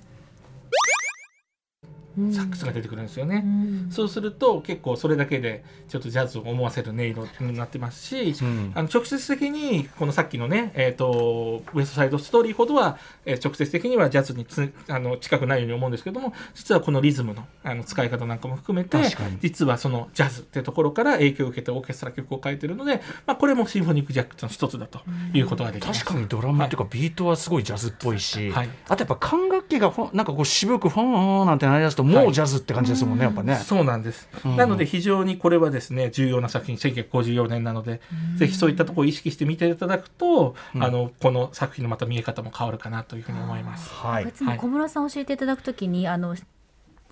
[2.33, 3.91] サックスが出てくるんですよね、うん。
[3.91, 8.71] そうすると結構それだけでちょっとジャズを思わせる音色になってますし、うん。
[8.75, 18.97] あの直接的にこのさっきのね、えー、とウエストサイドストーリーほどは、えー直接的にはジャズにつあの近くないように思うんですけども実はこのリズムのあの使い方なんかも含めて
[19.41, 25.01] 実はそのジャズってところから影響を受けてオーケストラ曲を書いてるので、まあ、これもシンフォニック・ジャックの一つだと
[25.33, 26.03] いうことができます。
[26.05, 28.69] 確かにドラムっていうかビートはすごいジャズっぽいし、はい。
[28.87, 33.55] あとやっぱ管楽器がなんかこう渋くフォンフォンなんてなりだすともうジャズって感じですもんね、やっぱね。
[33.57, 34.55] そうなんです、うん。
[34.57, 38.01] なので非常にこれはですね重要な作品1954年なので、
[38.35, 40.83] ぜひそういったところを意識して見ていただくと、うん。
[40.83, 43.89] あのこの作品のまた見え方も変わるかなというふうに思います。
[43.89, 44.25] はい。
[44.25, 44.31] い。
[44.31, 46.35] つも小室さん教えていただくときに、あの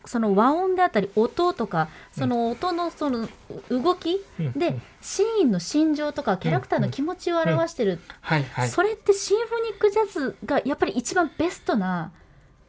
[0.05, 3.27] その和音であったり音とかその音のその
[3.69, 4.51] 動きうん。
[4.53, 8.69] でシーンの心情とかキャラクターの気持ちを表してる、はいはい。
[8.69, 12.11] それってシンフォニックジャズがやっぱり一番ベストな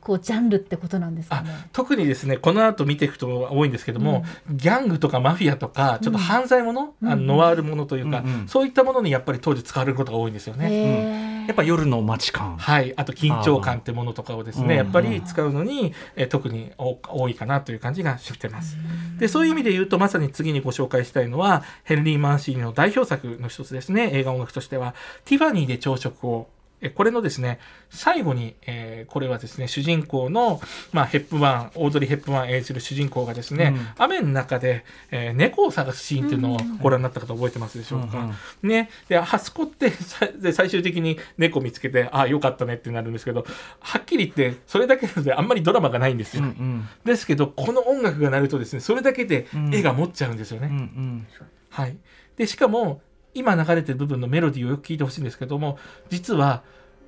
[0.01, 1.51] こうジャンルってことなんですかあね。
[1.73, 7.09] 特にですねこの後見ていくと多いんですけども、ギャングとかマフィアとかちょっと犯罪もの、うん。
[7.09, 8.49] あのノワールものというか、うんうん。
[8.49, 10.69] そういったものにやっぱり当時使われることが多いんですよね。
[10.71, 11.31] へー。
[11.47, 12.57] やっぱ夜の街感。
[12.57, 18.77] はい、あと緊張感ってものとかをですね、やっぱり使うのに、えー特に多多いかなという感じがしてます。
[19.19, 24.11] でそういう意味で言うとまさに次にご紹介したいのはヘンリー・マンシーニの代表作の一つですね。
[24.13, 24.95] 映画音楽としては
[25.27, 26.49] 「ティファニーで朝食を」
[26.83, 27.59] えこれのですね
[27.91, 30.61] 最後に、えーこれはですね主人公の、
[30.93, 38.69] まあ、ヘップバーンオードリー・ヘップバーン演じる主人公がですね、雨の中で、えー猫を探すシーンっていうのをご覧になった方覚えてますでしょうか、うんうん。
[38.69, 43.45] ね、であそこってさで最終的に猫見つけてああよかったねってなるんですけど
[43.81, 46.89] はっきり言ってそれだけであんまりドラマがないんですよ、うんうん。
[47.05, 49.75] ですけどこの音楽が鳴るとですねそれだけでうん。
[49.75, 51.27] 絵が持っちゃうんですよね、うんうん。
[51.71, 51.97] はい、
[52.37, 53.01] でしかも
[53.35, 56.63] 今流れてる部分のメロディーをよく聞いてほしいんですけども実は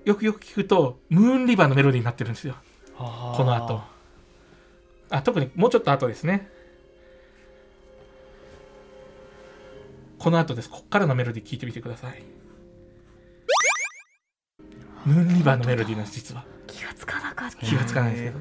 [0.05, 2.57] よくよく聞くとムーンリバーのメロディーになってるんですよ。
[2.97, 3.81] この後。
[5.11, 6.49] あ特にもうちょっと後ですね。
[10.19, 10.71] この後です。
[10.71, 12.23] こっからのメロディー聞いてみてください。
[15.05, 16.45] ムーンリバーのメロディーなんです実は。
[16.67, 17.57] 気がつかなかった。
[17.57, 18.39] 気がつかないですけど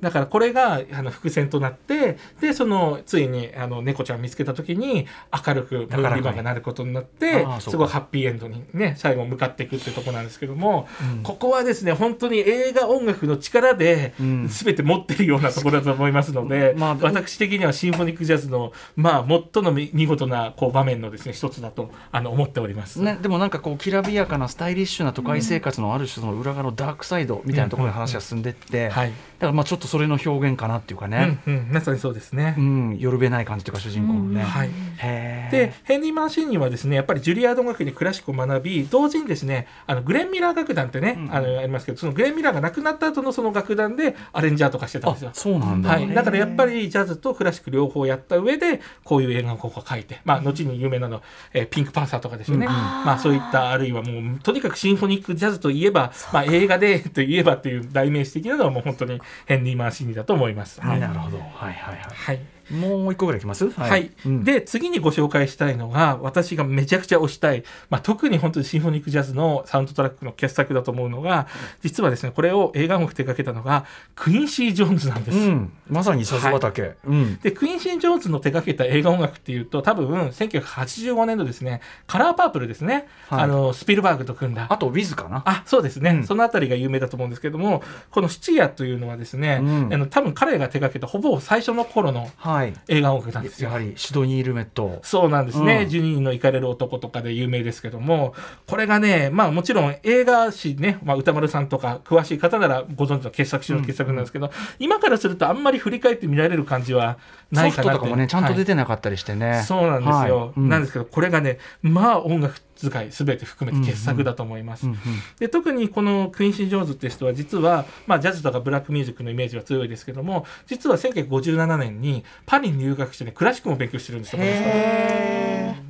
[0.00, 5.06] だからこれがあの伏線となってでそのついにあの猫ちゃん見つけた時に
[5.46, 11.22] 明るくムーンリバーがなることになってすごいハッピーエンドにね最後向かっていくってとこなんですけども、うん。
[11.22, 14.48] ここはですね本当に映画音楽の力でうん。
[14.48, 23.00] 全て持ってるようなところだと思いますので、まあ私的にはシンフォニックジャズのまあ最も見事なこう場面のですね一つだとあの思っております。
[23.00, 32.54] ね、でもなんかこうきらびやかなスタイリッシュな都会生活のある種その裏側のダークサイドみたいなところに話が進んでって、はい、だからまあちょっとそれの表現かなっていうかうんね、うん、まさにそうですね。
[32.58, 34.42] うんよるべない感じというか主人公のね。
[34.42, 34.70] はい。
[34.98, 35.50] へー。
[35.50, 45.30] でヘンリー・マンシーニはですねやっぱりジュリアード音楽にクラシックを学び同時にですねあのグレン・ミラー楽団ってね、うんあのありますけどそのグレン・ミラーが亡くなった後のその楽団でアレンジャーとかしてたんあですよ。
[45.32, 51.22] そうなんだ、はい、だからやっぱりジャズとクラシック両方やった上でこういう映画をここ書いて、まあ、後に有名なの、
[51.52, 52.72] えーピンクパンサーとかですよね、うん。
[52.72, 60.80] まあ、そういったあるいはもうとにかくシンフォニックジャズといえば、まあ、映画でといえばっていう代名詞的なのはもう本当にヘンリー・マンシーニだと思います。
[60.80, 61.00] はい。
[61.00, 61.38] なるほど。
[61.38, 61.98] はいはいはい。
[62.10, 62.40] はい。
[62.68, 63.70] もう一個ぐらいいきます？
[63.70, 64.42] はい、うん。
[64.42, 71.46] で次にご紹介したいのが私がめちゃくちゃ推したい、まあ、特に本当にシンフォニックジャズのサウンドトラックの傑作だと思うのが
[71.82, 73.84] 実はですねこれを映画音楽手掛けたのが
[74.16, 75.38] クインシー・ジョーンズなんです。
[75.38, 77.36] うん、まさにジャズ畑、うん。
[77.36, 83.44] でクインシー・ジョーンズの手掛けた映画音楽っていうと多分1985年のですねカラーパープルですね、はい。
[83.44, 84.66] あのスピルバーグと組んだ。
[84.68, 85.44] あとウィズかな。
[85.46, 86.24] あそうですね、うん。
[86.26, 89.94] そのあたりが有名だと思うんですけどもこの「七夜」というのはですね、うん。
[89.94, 92.74] あの多分彼が手掛けたほぼ最初の頃のはい。
[92.88, 93.68] 映画音楽なんですよ。
[93.68, 93.74] や。
[93.74, 94.98] はりシドニー・ルメット。
[95.02, 95.88] そうなんですね、うん。
[95.88, 98.34] ジュニーの行かれる男とかで有名ですけども
[98.66, 107.18] これがねまあもちろん映画史ね、まあ、歌丸さんとか詳しい方ならご存知の傑作中の傑作なんですけど、今からするとあんまり振り返って見られる感じは
[107.50, 109.34] ないかなとかもねちゃんと出ててなかったりして。
[109.36, 114.98] ね、そうなんですよ、はいうんなんですけどこれがねまあ音楽使い全て含めて傑作だと思います、うんうん
[115.38, 124.42] で特にこのクインシー・ジョーンズって人は実は、まあ、ジャズとかブラックミュージックのイメージが強いですけども実は1957年にパリに留学してねクラシックも勉強してるんですよ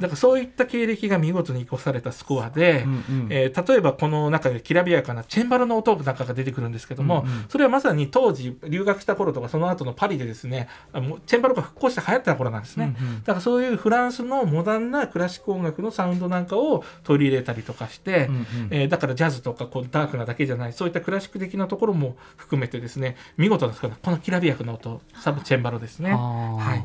[0.01, 3.27] だからそういった経歴が見事に生かされたスコアで、うんうん。
[3.31, 7.45] えー例えばこの中できらびやかなチェンバロの音なんかが出てくるんですけども、うんうん。
[7.49, 10.69] それはまさに当時留学した頃とかその後のパリでですね
[11.27, 13.19] チェンバロが復興して流行った頃なんですね、うんうん。
[13.21, 18.45] だからそういうフランスのモダンなクラシック音楽のサウンドなんかを取り入れたりとかして、うんうん。
[18.71, 26.13] えーだからジャズとかこうダークなだけじゃないそういったクラシック的なところも含めてですね見事なんですけどこのきらびやかな音サブチェンバロですね。
[26.13, 26.77] は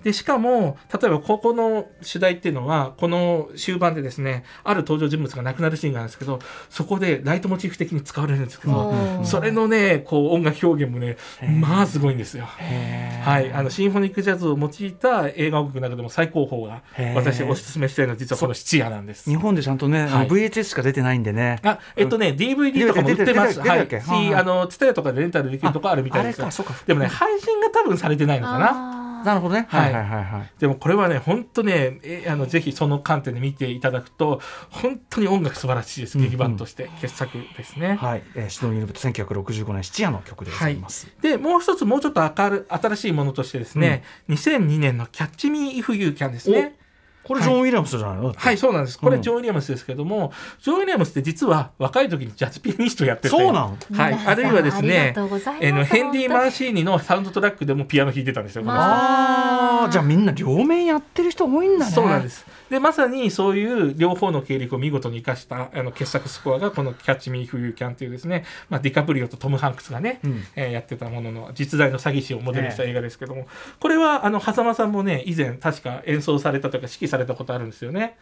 [0.00, 6.38] い、でしかも例えばここの主題っていうのはこの終盤でですねある登場人物が亡くなるシーンがあるんですけど
[6.70, 9.26] そこでライトモチーフ的に使われるんですけど、うん。
[9.26, 11.16] それのねこう音楽表現もね
[11.60, 12.44] まあすごいんですよ。
[12.44, 16.82] はい、あのシンフォニックジャズを用いた映画音楽の中でも最高峰が
[17.14, 19.28] 私がおすすめしたいのは実はこの七夜なんです。
[19.28, 19.36] 日。
[19.42, 20.28] 本でちゃんとね、はい。
[20.28, 21.58] VHS しか出てないんでね。
[21.62, 23.60] あえっとね、DVD とかも売ってます。
[23.60, 24.34] はい。
[24.34, 26.74] あの、ツタヤとかでレンタルできるとこあるみたいですああれかそうか。
[26.86, 29.01] でもね、配信が多分されてないのかな。
[29.22, 29.66] なるほどね。
[29.68, 29.92] はい。
[29.92, 36.18] はいはいはいでもこれはね、本当ね、えあのぜひその観点で見ていただくと、本当に音楽素晴らしいです。
[36.18, 36.30] うんうん。
[36.30, 37.96] 劇版として傑作ですね。
[37.96, 40.74] はい、えー、シドニー・ルブト1965年七夜の曲でござい。
[40.76, 46.76] ます、で、もう一つ、もうちょっと明る新しいものとしてですね、2002年のキャッチミー・イフ・ユー・キャンですね。
[47.24, 48.38] これジョン・ウィリアムスじゃないの、だって。
[48.38, 48.98] はい、そうなんです。
[48.98, 49.22] これ、うん。
[49.22, 55.14] ジョン・ウィリアムスですけども、ジョン・ウィリアムスって実は若い時にジャズピアニストやってて、そうなんはい、あるいはですね
[55.60, 58.64] えーのヘンリー・マ本ーシーニのサウンドトラックでもピアノ弾いてたんですよ。
[58.66, 61.92] ああじゃあみんな両面やってる人多いんだね。
[61.92, 62.44] そうなんです。
[62.70, 70.44] で、まさにそういう両方の経歴を見事に生かしたあの傑作スコアがこのキャッチミー・フ・ユー・キャンというですね、まあ、ディカプリオとトム・ハンクスがね、うん。
[70.56, 73.46] えーやってたものの実在の詐欺師をモデルにした映画ですけども、
[73.78, 78.16] これはあの狭間さんもね、以前確か演奏されたというか指揮されたことあるんですよね。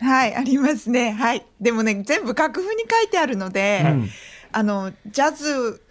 [0.00, 1.12] はい、ありますね。
[1.12, 1.44] はい。
[1.60, 4.08] でもね、全部楽譜に書いてあるので、うん
[4.52, 5.82] あの、ジャズ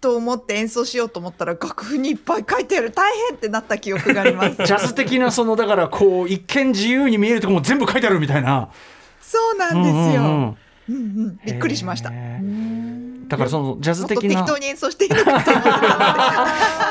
[0.00, 2.90] と思って演奏しようと思ったら楽譜にいっぱい書いてある。
[2.90, 4.56] 大変ってなった記憶があります。
[4.64, 8.70] ジャズ的なそのだからこう一見自由に見えるとこも全部書いてあるみたいな
[9.20, 10.22] そうなんですよ。
[10.22, 10.56] ううんんうん
[10.88, 12.10] うんうんびっくりしました。
[12.10, 15.70] だからそのジャズ的な適当に演奏していいのかと思って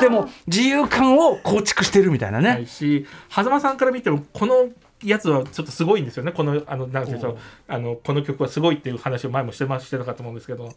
[0.00, 4.70] でも自由感を構築してるみたいなね、はいし、狭間さんから見ても、この
[5.02, 6.32] やつはちょっとすごいんですよね。
[6.32, 7.36] この、あの、なんていう
[7.68, 10.72] あの、この曲はすごいっていう話を前もしてましてたかと思うんですけど。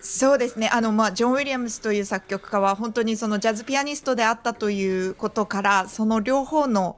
[0.00, 6.96] そうですねあの、まあ、ジョン・ウィリアムスという作曲家は本当にそのジャズピアニストであったということからその両方の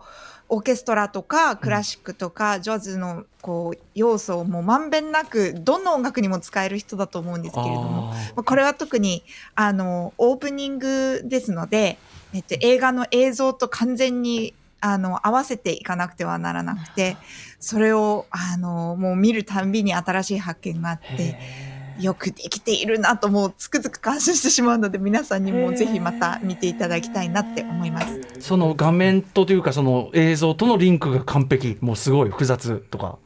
[0.50, 9.22] オーケストラとかクラシックとか、ジャズのこう要素をもうまんべんなくどんな音楽にも使える人だと思うんですけれどもまあこれは特に
[9.54, 11.98] あのオープニングですので、
[12.32, 17.16] えっと、映画の映像と完全にあの合わせていかなくてはならなくて
[17.58, 21.38] それをあのもう見るたんびに新しい発見があって。
[21.98, 28.20] よくできているなともうつくづく感心してしまうので皆さんにもぜひまた見ていただきたいなって思います。
[28.38, 33.18] その画面とというかその映像とのリンクが完璧もうすごい複雑とか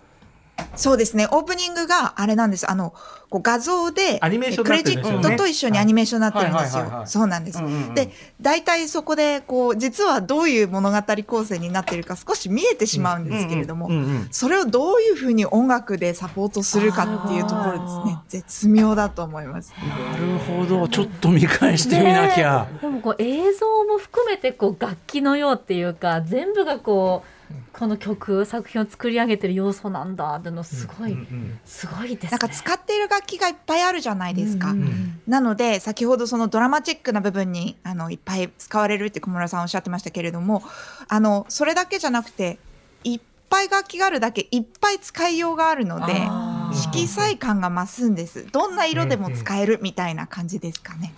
[0.77, 1.27] そうですね。
[1.31, 2.71] オープニングがあれなんです。
[2.71, 2.95] あの
[3.31, 7.03] こう画像でアニメーションにクレジットと一緒にアニメーションになってるんですよ。
[7.07, 7.59] そうなんです。
[7.59, 7.95] うんうんうん。
[7.95, 13.91] で大体そこでこう実はどういう物語構成になっているか少し見えてしまうんですけれども、
[14.31, 18.19] それをどういうふうに音楽でサポートするかっていうところですね。
[18.29, 19.73] 絶妙だと思います。
[19.89, 20.89] なるほど。
[20.89, 27.32] ちょっと見返してみなきゃ、でもこう映像も含めてこう楽器のようっていうか全部がこう
[27.73, 31.17] この曲作品を作り上げてる要素なんだっていうのすごい、
[31.65, 32.31] すごいですね。
[32.31, 34.71] なんか使っている楽器がいっぱいあるじゃないですか。
[34.71, 40.63] うんうんなので先ほどそのドラマチックな部分にあのいっぱい使われるって小室さんおっしゃってましたけれども
[41.09, 42.59] あのそれだけじゃなくて
[43.05, 48.47] いっぱい楽器があるだけいっぱい使いようがあるのであー色彩感が増すんです。
[48.51, 51.15] どんな色でも使えるみたいな感じですかね。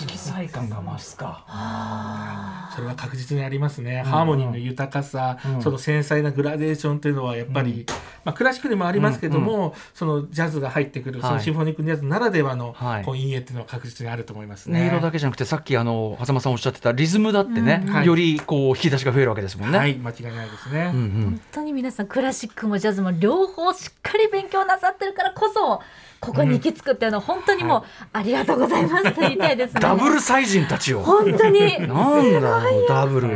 [0.00, 1.44] 色彩感が増すか。
[1.48, 5.62] あそれは確実にありますね、ハーモニーの豊かさ、うん。
[5.62, 7.84] その繊細なグラデーションっていうのはやっぱり、
[8.24, 11.30] まあ、クラシックでもありますけども、そのジャズが入ってくる、はい。
[11.30, 13.04] そのシンフォニックジャズならではの、はい。
[13.04, 14.80] こう陰影っていうのは確実にあると思いますね。
[14.82, 19.78] 音色だけじゃなくてさっきあの狭間さんおっしゃってたリズムだってね、よりこう引き出しが増えるわけですもんね。
[19.78, 20.92] はい間違いないですね。
[20.94, 21.22] うんうーん。
[21.22, 25.80] 本当に皆さんクラシックもジャズも両方しっかり勉強なさってるからこそ
[26.20, 29.80] ここに行き着くっていうのは本当にもうありがとうございますと言いたいですね。
[29.80, 31.00] ダブル祭人たちを。
[31.00, 33.28] 本当になんだダブル。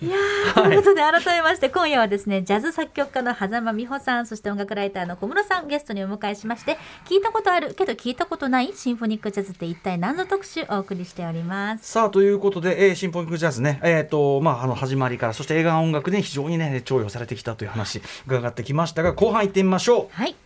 [0.00, 6.76] いやーということで改めまして今夜はですねジャズ作曲家の狭間美穂さんそして音楽ライターの小室さんゲストにお迎えしまして
[7.08, 11.90] 聞いたことあるけど聞いたことないシンフォニックジャズって一体何の特集お送りしております。
[11.90, 20.08] さあということで、えー、シンフォニックジャズね、えーとまあ、あの始まりからそして映画音楽で非常にね重用されてきたという話伺ってきましたが後半行ってみましょう。
[20.12, 20.36] はい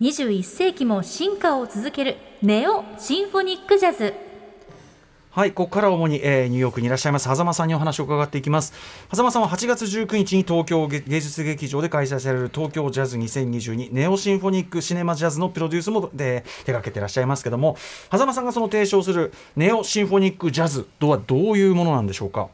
[0.00, 4.14] 21世紀も進化を続けるネオシンフォニックジャズ
[5.30, 8.72] はい、ここから主に、えーニューヨークにいらっしゃいます狭間さんにお話を伺っていきます。
[9.12, 17.76] 狭間さんは8月19日に東京芸術劇場で開催される東京ジャズ2022ネオシンフォニックシネマジャズのプロデュースもで手掛けていらっしゃいますけども、
[18.10, 22.48] 狭間さんがその提唱するネオシンフォニックジャズとはどういうものなんでしょうか？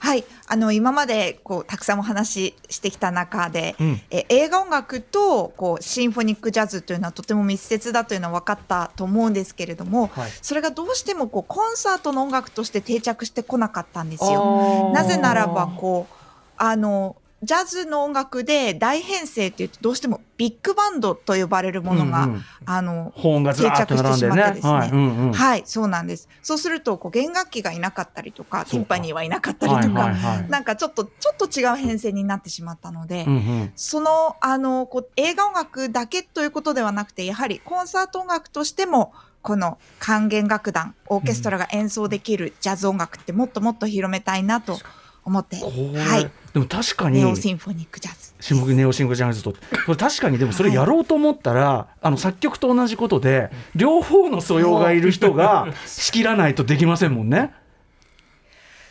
[0.00, 4.00] はい、あの今までこうたくさんお話ししてきた中で、うん。
[4.10, 10.30] え映画音楽とこうシンフォニックジャズというのはとても密接だというのは分かったと思うんですけれども、はい。
[10.40, 14.90] それがどうしてもこうコンサートの音楽として定着してこなかったんですよ。
[14.94, 16.14] なぜならばこう
[16.56, 22.44] あのジャズの音楽で大編成っていうとどうしてもビッグバンドと呼ばれるものが、うんうん。
[22.66, 23.12] あの。
[23.16, 24.72] 定着してしまってですね。
[24.72, 25.32] はい、うんうん。
[25.32, 26.28] はい、そうなんです。
[26.42, 30.50] そうすると、こう弦楽器がいなかったりとか、ティンパニーはいなかったりとか、はいはいはい。
[30.50, 33.72] なんかちょっと、ちょっと違う編成になってしまったので、うんうん。
[33.74, 39.12] その、あの、こう映画音楽だけということではなくて、やはりコンサート音楽としても、
[39.42, 44.78] この管弦楽団、オーケストラが演奏できるジャズ音楽ってもっともっと広めたいなと
[45.24, 48.32] 思って、はい、でも確かにネオシンフォニックジャズ。
[48.40, 57.54] シンフネオシングジャズとこれ確かにでもそれやろうと思ったら、あの作曲と同じことで両方の素養がいる人が仕切らないとできませんもんね。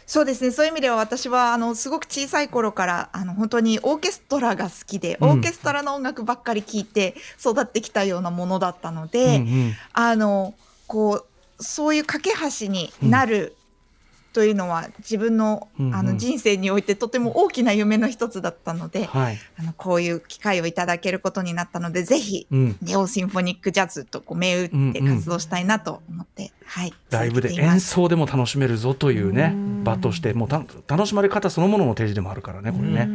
[0.06, 0.52] そうですね。
[0.52, 10.56] そういう意味では私はあのすごく小さい頃からあの本当にオーケストラが好きで、うんオーケストラの音楽ばっかり聴いて育ってきたようなものだったので、うんうんあの
[10.88, 11.26] こう
[11.64, 13.56] そういう架け橋になる
[14.40, 15.96] というのは、自分のうんうん。
[15.96, 19.38] あの人生においてとても大きな夢の一つだったので、はい。
[19.60, 26.94] あのこういう機会をいただけることになったので、ぜひ、うん、ネオシンフォニックジャズとこう銘打って活動したいなと思って、はい。
[27.10, 33.08] ライブで演奏でも楽しめるぞというね場としてもうた楽しまれ方そのものの提示でもあるからねこれね。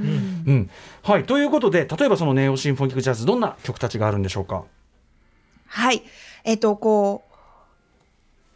[0.46, 0.70] うん。
[1.02, 4.64] はい、ということで例えばそのネオシンフォニックジャズどんな曲たちがあるんでしょうか？
[5.68, 6.02] はい。
[6.44, 7.24] えっ、と、こ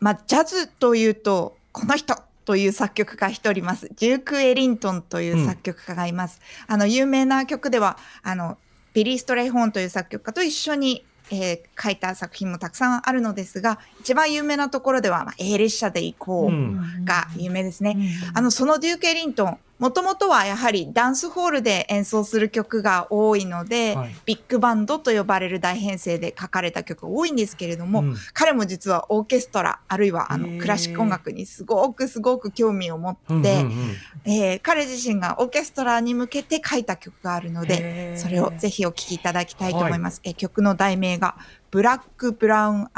[0.01, 2.14] う、まあ、ジャズというと、この人
[2.49, 3.90] という作曲家一人います。
[4.01, 6.40] デューク・エリントンという作曲家がいます。
[6.66, 8.57] あの、有名な曲では、あの、
[8.94, 13.78] ビリー・ストレイ・ホーンという作曲家と一緒に、えー書いた作品もたくさんあるのですが、
[14.09, 17.05] 一番有名なところでは、まあ、A 列車で行こううん。
[17.05, 17.97] が有名ですね。
[18.33, 24.15] あの、そのデューク・エリントン、もともとはやはりダンスホールで演奏する曲が多いので、はい。
[24.25, 28.17] ビッグバンドと呼ばれる大編成で書かれた曲が多いんですけれども、うん。
[28.33, 34.33] 彼も実はオーケストラ、あるいはあのクラシック音楽にすごくすごく興味を持って、うんうんうん。
[34.33, 38.17] えー彼自身がオーケストラに向けて書いた曲があるのへで、ー。
[38.17, 40.21] それをぜひお聴きいただきたいと思います。
[40.25, 41.37] えー曲の題名が、
[41.71, 42.95] ブラック・ブラウンベ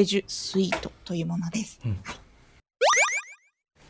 [0.00, 1.80] ージュ・スイートというものです。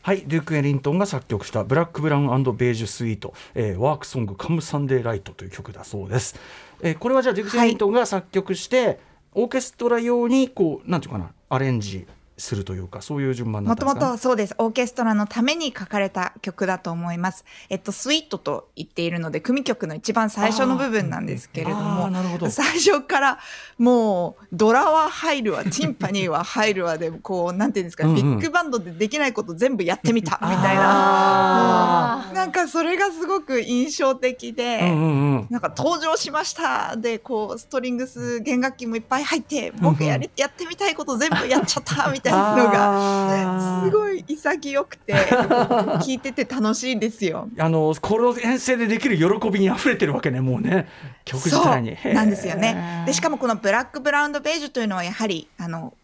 [0.02, 6.38] はい、デューク・エリントンが作曲した「ブラック・ブラウンベージュ・スイート」えーワークソング「カム・サンデー・ライト」という曲だそうです。
[6.82, 9.00] えーこれはじゃあデューク・エリントンが作曲して、
[9.32, 12.06] オーケストラ用にこうなんていうかなアレンジ
[12.38, 14.54] するというかそういう順番もとったんですか、もとそうです。
[14.58, 17.44] オーケストラのために書かれた曲だと思います。
[17.68, 23.38] えっと、スイートと言っているので、組曲の一番最初の部分なんですけれども、なるほど最初から
[23.76, 32.32] もう、ドラは入るわ、ティンパニーは入るわで、こう、なんていうんですか、ビッグバンドでできないこと全部やってみた、 みたいあな。
[32.32, 43.84] なんかそれがすごく印象的で、うんうんうんなんか登場しましたでこうストリングス弦楽器もいっぱい入って僕やりやってみたいこと全部やっちゃったみたいなのがあー。
[43.84, 45.14] すごい潔くて
[46.04, 47.48] 聞いてて楽しいんですよ。
[47.58, 50.88] あのこの編成でできる喜びに溢れてるわけねもうね。
[51.24, 51.96] 曲自体に。
[52.02, 53.04] そうなんですよね。
[53.06, 55.94] でしかもこのブラックブラウンドベージュというのはやはりあの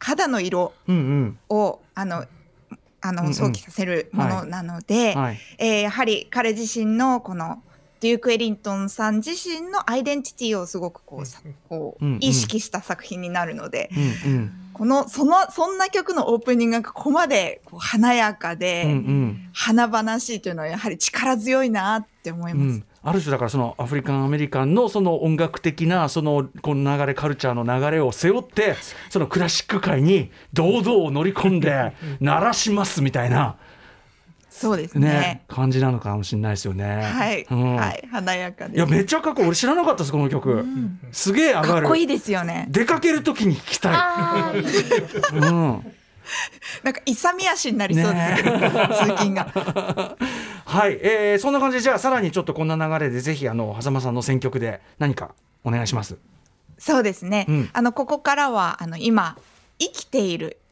[0.00, 1.38] 肌の色うんうん。
[1.48, 2.16] をあの
[3.00, 3.26] あうんうん。
[3.26, 5.38] の想起させるものなので、はい。
[5.58, 7.62] えーやはり彼自身のこの
[8.04, 11.40] デューク・エリントンさん自身のアイデンティティをすごくこうさ
[11.70, 13.88] こう意識した作品になるので、
[14.26, 14.52] うんうん。
[14.74, 19.48] このそのそんな曲のオープニングがここまでこう華やかで、うんうん。
[19.54, 22.76] 華々しいというのはやはり力強いなって思います。
[22.76, 28.76] うん、ある種だからそのアフリカンアメリカンのその音楽的なそのこの流れカルチャーの流れを背負って
[29.08, 33.56] そのクラシック界に堂々乗り込んで鳴らしますみたいな、
[34.54, 35.08] そうですね。
[35.08, 37.02] ね感じなのかもしれないですよね。
[37.02, 38.76] はい、うんはい、華やかです。
[38.76, 40.64] いやめっちゃかっこいい俺知らなかったですこの曲、
[41.10, 42.66] すげえ上がるかっこいいですよね。
[42.70, 44.60] 出かける時に聴きたい、
[45.34, 45.42] うん、
[46.84, 48.68] なんか勇み足になりそうですけど、 通
[49.16, 49.48] 勤が。
[50.64, 55.34] はい、えー、そんな感じでじゃあさらにちょっとこんな流れでぜひあの狭間さんの選曲で何か
[55.64, 56.16] お願いします。
[56.78, 57.46] そうですね。
[57.48, 59.36] うんあのここからはあの今
[59.80, 60.63] 生きているうん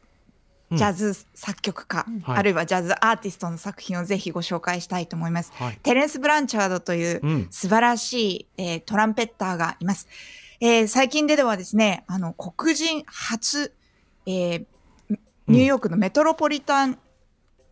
[0.75, 2.37] ジャズ作曲家、はい。
[2.37, 5.51] あるいはジャズアーティストの作品をぜひご紹介したいと思います。
[5.55, 5.79] はい。
[5.83, 7.47] テレンス・ブランチャードといううん。
[7.51, 10.07] 素晴らしい、えートランペッターがいます。
[10.59, 13.73] えー最近でではですね、あの黒人初、
[14.25, 14.65] えー
[15.47, 16.97] ニューヨークのメトロポリタン、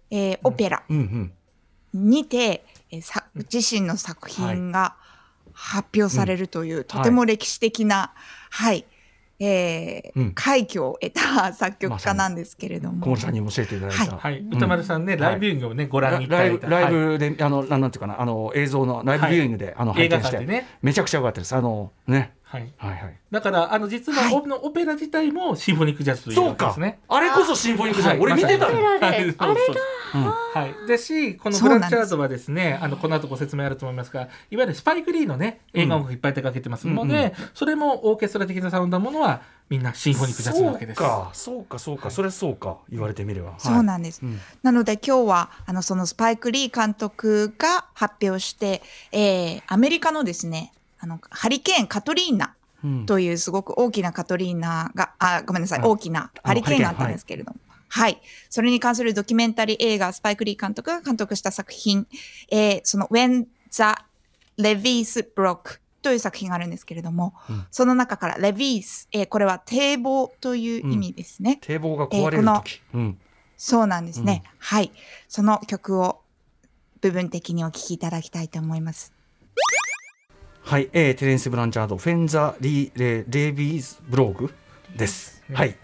[0.10, 1.32] えーオペラうん
[1.93, 2.08] うん。
[2.10, 4.95] にて、えーさ自身の作品が
[5.54, 8.14] 発表されるという、とても歴史的な、
[8.49, 8.86] はい、
[9.44, 10.32] えーうん。
[10.34, 16.76] 快挙を得た作曲家なんですけれども、小森さんにも教えていただいた、はい、うん歌丸さんね、ライブビューイングをね、ご覧にいたライブだいた。
[16.76, 16.84] はい。
[16.84, 20.68] ライブで、あのなんなんていうかなあの映像のライブビューイングで、あの拝映画見して、ね。
[20.82, 21.56] めちゃくちゃ良かったです。
[21.56, 22.74] あのねはい。
[22.78, 23.16] はいはい。
[23.32, 24.34] だから、あの、実は、はい。
[24.36, 26.66] オのオペラ自体もシンフォニックジャズというそうか。
[26.68, 26.99] わけですね。
[27.08, 28.84] あれこそシンフォニックじゃん、俺見てたの？
[28.84, 29.22] はい。
[29.24, 29.76] そうそう
[30.16, 30.18] う。
[30.18, 30.24] ん。
[30.26, 30.88] はい。
[30.88, 36.88] だし、このブラッチャードはですね、あの、この後ご説明あると思いますが、いわゆるスパイク・リーのね、映画音楽いっぱい手掛けてます。
[36.88, 40.97] ので、それもオーケストラ的なサウンドのものは、みんなシンフォニックジャズなわけです。
[40.97, 41.30] そうか。
[41.34, 42.12] そうかそうか、はい。
[42.12, 42.78] それそうか。
[42.89, 44.20] 言われてみれば、そうなんです。
[44.22, 44.38] うん。
[44.64, 48.82] なので今日はあのそのスパイク・リー監督が発表して、
[49.14, 57.58] えーアメリカのですねあのハリケーンカトリーナうんというすごく大きなカトリーナがあごめんなさいはい大きなハリケーンがあったんですけれども。
[57.93, 58.22] はい。
[58.49, 62.08] それに関するドキュメンタリー映画、スパイク・リー監督が監督した作品、
[62.49, 63.84] えーその When the
[64.58, 71.58] Levies Broke という作品があるんですけれども、うんその中から Levies、えーこれは堤防という意味ですね。
[71.62, 73.18] 堤防が壊れる時、うん
[73.58, 74.41] そうなんですね。
[74.58, 74.91] はい。
[75.28, 76.22] その曲を
[77.02, 79.14] 部分的にお聴きいただきたいと思います。
[80.64, 84.54] はい、えー、テレンス・ブランチャード、 When the Levees Broke
[84.95, 85.43] です。
[85.49, 85.76] うんはい。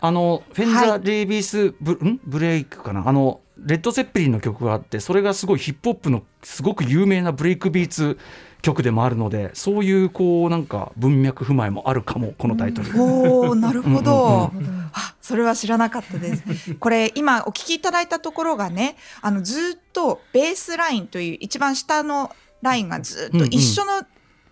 [0.00, 2.20] あの、 When the Levees B、ん？
[2.24, 3.08] ブレイクかな？
[3.08, 8.18] あの、レッド・ゼッペリンの曲があって、それがすごいヒップホップのすごく有名なブレイクビーツ
[8.60, 12.88] 曲でもあるので、そういうこう、なんか文脈踏まえもあるかも、このタイトル。
[13.00, 14.50] おー、なるほど。
[14.52, 16.74] うんうんあ、それは知らなかったです。
[16.76, 22.30] これ今お聞きいただいたところがね、あのずっとベースラインという一番下の
[22.62, 24.06] ラインがずっと一緒の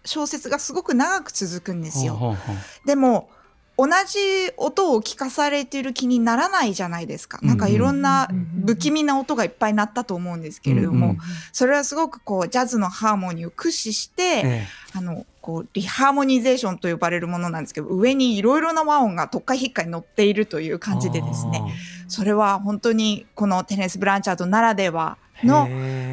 [0.04, 2.14] 小説がすごく長く続くんですよ。
[2.14, 2.38] はあはあは
[2.86, 3.30] でも
[3.78, 4.18] 同じ
[4.58, 7.38] 音を聞かされてる気にならないじゃないですか。
[7.42, 8.28] なんかいろんな
[8.66, 11.18] 不気味な音がいっぱい鳴ったと思うんですけれども、うんうん
[11.52, 14.66] それはすごくこうジャズのハーモニーを駆使して、あえ。
[14.94, 21.62] あのこうリハーモニゼーションと呼ばれるものなんですけど上にいろいろな和音が特化引っかに乗っているというえ感じでですね。
[21.64, 21.68] あ
[22.08, 25.68] それは本当にこのテネス・ブランチャードならではーの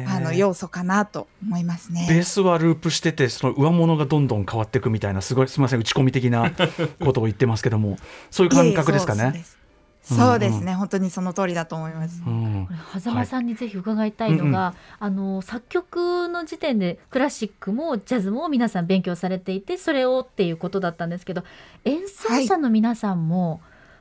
[0.06, 2.22] あの要素かなと思いますベーね。
[2.22, 6.50] スはループしててその上物がどんどん変わっていくみたいなすごいすみません打ち込み的な
[7.00, 7.96] ことを言ってますけども
[8.30, 9.22] そういう感覚ですかね。
[9.22, 9.60] いえいえそうです
[10.02, 12.22] そうですね、本当にその通りだと思います。
[13.00, 21.10] 狭間さんにぜひ伺いたいのが、あの作曲の時点でクラシックもジャズも皆さん勉強されていてそれをっていうことだったん。
[21.10, 21.44] ですけど
[21.84, 23.60] 演奏者の皆さんも、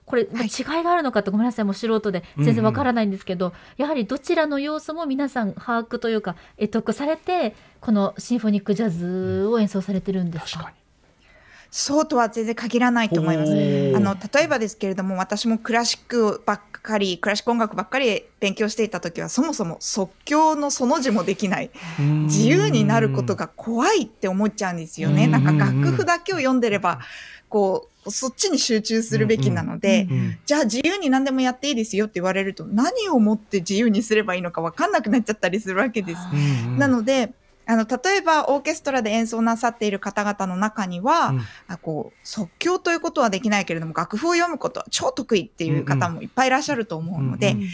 [0.10, 0.48] これはい。
[0.48, 1.66] 違いがあるのかってごめんなさい。
[1.66, 10.50] もう素人で全然わからないんですけど、やはりどちらの要素も皆さん把握というか得得されてこのシンフォニックジャズを演奏されてるんですか？
[10.52, 10.78] 確かに。
[11.72, 13.52] そうとは全然限らないと思います。
[13.52, 13.56] あ
[14.00, 21.70] の例えばですけれども私もクラシックばっかりクラシック音楽ばっかり勉強していた時はそもそも即興のその字もできない。
[22.00, 25.26] 自由になることが怖いって思っちゃうんですよね。
[25.26, 25.32] うん。
[25.32, 27.02] なんか楽譜だけを読んでれば
[27.50, 36.20] こうそっちに集中するべきなので、うんうんじゃあ自由に何でもやっていいですよって言われると何をもって自由にすればいいのか分かんなくなっちゃったりするわけです。
[36.32, 36.78] うんうん。
[36.78, 37.34] なので
[37.66, 41.42] あの例えばオーケストラで演奏なさっている方々の中には、うん。
[41.68, 47.68] あこう即興ということはできないけれども楽譜を読むことは超得意っていう方もいっぱいいらっしゃると思うので、うんうん。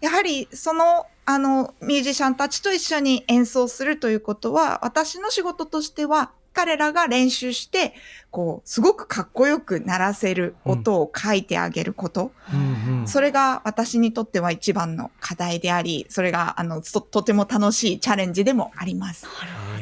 [0.00, 7.94] やはりそのあのミュージシャンたちと一緒に演奏するということは私の仕事としては彼らが練習して
[8.30, 19.26] こうすごくかっこよく鳴らせる音を書いてあげること、うんうんそれが私にとっては一番の課題でありそれがあのととても楽しいチャレンジでもあります。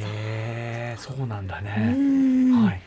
[0.01, 1.93] へーそうなんだうね。
[1.93, 2.81] んはい。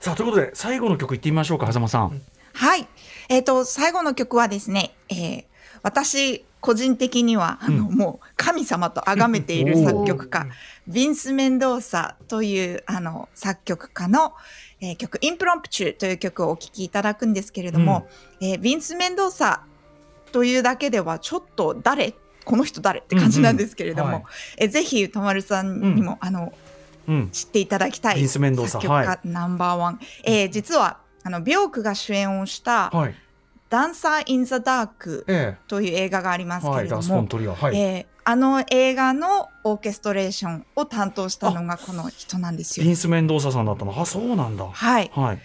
[0.00, 2.20] さあということで最後の曲いってみましょうか狭間さん。
[2.52, 2.86] はい。
[3.30, 5.44] えっ、と、最後の曲はですね、えー
[5.82, 7.94] 私、個人的には、あの、うん。
[7.94, 10.46] もう、神様と崇めている作曲家、
[10.88, 14.34] ヴィンス・メンドーサという、あの、作曲家の、
[14.80, 18.08] えー曲、インプロンプチューという曲をお聴きいただくんですけれども、
[18.40, 19.64] えーヴィンス・メンドーサ
[20.32, 24.22] というだけでは、ちょっと誰この人誰って感じなんですけれども、うんうん。
[24.22, 26.52] はえーぜひ歌丸さんにも、あの
[27.06, 27.30] うん。
[27.30, 33.14] 知っていただきたい作曲家、はナンバーワン、えー実はあのビョークが主演をしたはい。
[33.70, 36.66] 「ダンサー・イン・ザ・ダークえ」という映画があります。
[36.70, 37.54] けれどもラスフォン、トリア。
[37.54, 37.76] はい。
[37.76, 42.84] えーあの映画のオーケストレーションを担当したのがこの人なんですよ。
[42.84, 43.98] ヴィンスメンドーサさんだったの？
[43.98, 44.66] あそうなんだ。
[44.70, 45.38] はい、はい。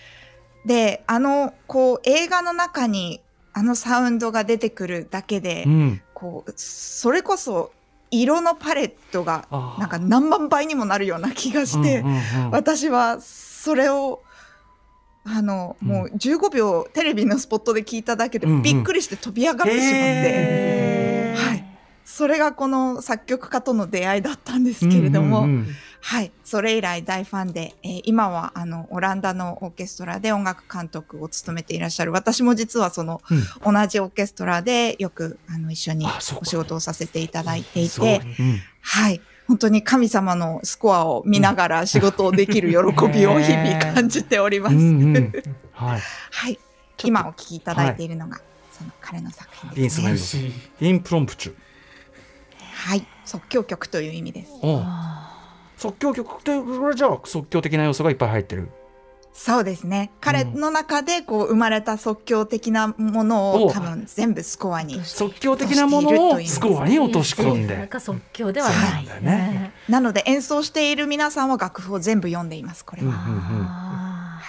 [0.66, 3.22] であのこう映画の中に
[3.54, 6.02] あのサウンドが出てくるだけで、うん。
[6.14, 7.72] こうそれこそ
[8.12, 9.48] 色のパレットが
[9.80, 12.16] なんか何万倍にもなるような気がして、うんうん
[12.48, 14.22] うん私はそれを
[15.26, 18.62] あの、もう15秒テレビのスポットで聞いただけでうんうん。
[18.62, 21.50] びっくりして飛び上がってしまって、へー。
[21.50, 21.66] はい、
[22.04, 25.68] それがこの作曲家との出会いだったんですけれども、うんうんうん。
[26.02, 32.12] はい、それ以来大ファンで、えー今はあのオランダのオーケストラで音楽監督を務めていらっしゃる。
[32.12, 33.22] 私も実はその、
[33.64, 36.06] 同じオーケストラでよくあの一緒に
[36.42, 38.60] お仕事をさせていただいていて、うん。
[38.82, 42.76] はい、本当に神様のスコアを見ながら仕事をできる喜
[43.08, 44.76] びを日々感じております。
[44.76, 45.32] うんうん。
[45.72, 46.02] はい。
[46.32, 46.60] はい、
[47.04, 48.40] 今お聴きいただいているのが、
[48.72, 50.52] その彼の作品ですね。
[50.80, 51.56] インプロンプチュ。
[52.74, 54.52] はい、即興曲という意味です。
[55.78, 58.70] 即興曲ってこれじゃあ即興的な要素がいっぱい入ってる
[59.36, 60.12] そうですね。
[60.22, 63.66] 彼の中でこう生まれた即興的なものお。
[63.66, 65.04] を多分全部スコアに。
[65.04, 67.76] 即興的なものをスコアに落とし込んで。
[67.76, 69.74] なんか即興ではないね。
[69.90, 72.86] なので演奏している皆さんは楽譜を全部読んでいます。
[72.86, 73.20] これうんうんは。
[73.26, 73.36] うん。
[73.66, 74.40] あ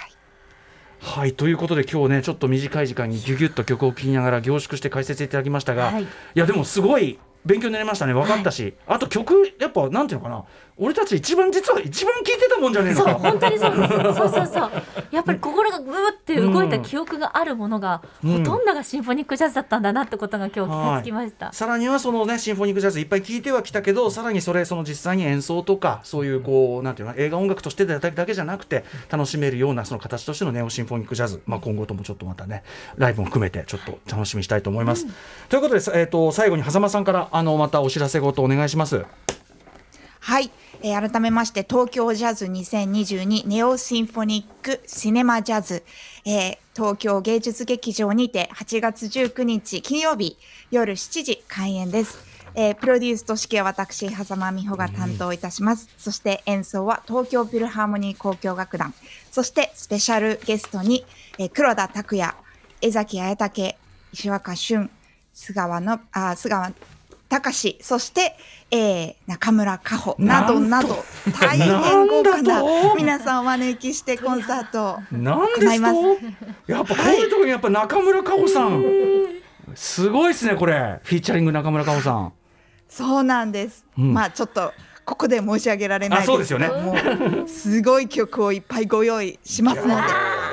[0.99, 1.33] はい。
[1.33, 6.03] ということで今日ねちょっと短い時間にギュギュッと曲を聴きながら凝縮して解説いただきましたが、はい。
[6.03, 8.13] い、やでもすごい勉強になりましたね。
[8.13, 10.45] 分かったし、あと曲やっぱなんていうのかな
[10.77, 13.93] 俺たち一番実は一番聴いてたもんじゃねえーそうのか本当にそうです。
[13.95, 14.71] そうそうそう。
[15.11, 18.37] やっぱり心がグーって動いた記憶があるものが、うん。
[18.39, 32.63] ほとんどがシンフォニックジャズだったんだなってことが今日気がつきました、さらにはそのねシンフォニックジャズいっぱい聴いてはきたけどさらにそれその実際に演奏とかそういうこうなんていうの映画音楽としてだけじゃなくて楽しめるようなその形としてのネオシンフォニックジャズ、まあ、今後ともちょっとまたね
[32.97, 35.07] ライブも含めてちょっと楽しみにしたいと思います。
[35.47, 39.05] ということで、えー、と最後に狭間さんからあのまたお知らせごとお願いします。
[40.25, 40.49] はい、
[40.81, 45.83] えー改めまして東京ジャズ2022ネオシンフォニックシネマジャズ、
[46.25, 50.37] えー東京芸術劇場にて8月19日金曜日
[50.71, 52.17] 夜7時開演です。
[52.53, 55.89] えープロデュースと指揮は私、狭間美穂が担当いたします。
[55.97, 58.93] そして演奏は東京フィルハーモニー交響楽団。
[59.31, 61.05] そしてスペシャルゲストに、
[61.39, 62.33] えー黒田拓也、
[62.81, 63.75] 江崎綾武、
[64.11, 64.89] 石若俊、
[65.33, 66.73] 菅川の、あ、菅川
[67.29, 68.35] 隆そして、
[68.71, 71.03] えー中村佳穂などなど
[71.39, 72.61] 大変豪華な
[72.95, 75.95] 皆さんをお招きしてコンサートを行います。
[76.67, 78.83] とやっぱこういうところにやっぱ中村佳穂さん、
[79.73, 80.99] すごいですねこれ。
[81.03, 82.33] フィーチャリング中村佳穂さん。
[82.87, 84.13] そうなんです、うん。
[84.13, 84.71] まあちょっと
[85.05, 86.69] ここで申し上げられないあそうですよね。
[87.47, 90.01] すごい曲をいっぱいご用意しますので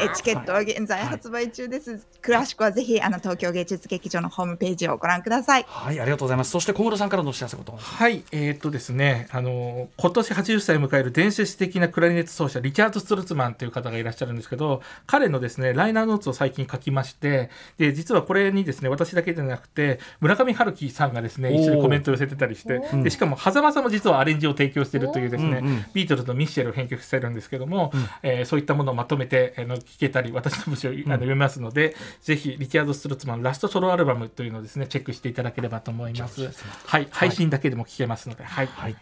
[0.02, 5.66] えチケットは現在発売中です、詳しくはぜひあの東京芸術劇場のホームページをご覧ください。
[5.68, 6.50] はいありがとうございます。
[6.50, 7.72] そして小室さんからのお知らせごと。
[7.76, 27.92] はい、えーっとですね、あの今年80歳を迎える伝説的なクラリネット奏者リチャード・ストルツマンという方がいらっしゃるんですけど、彼のですねライナーノーツを最近書きまして、で実はこれにですね私だけじゃなくて村上春樹さんがですね一緒にコメントを寄せてたりして、でしかも狭間さんも実はアレンジを提供しているというですね、うんうんビートルズのミッシェルを編曲してるんですけども、
[28.22, 36.50] えーそういったものをまとめてあの聞けたり私の文章をあの読めますので、ぜひリチャード・ストルツマンラストソロアルバムというのをですねチェックしていただければと思います。
[36.86, 38.66] はい、配信だけでも聞けますので、はい。
[38.66, 38.96] はい。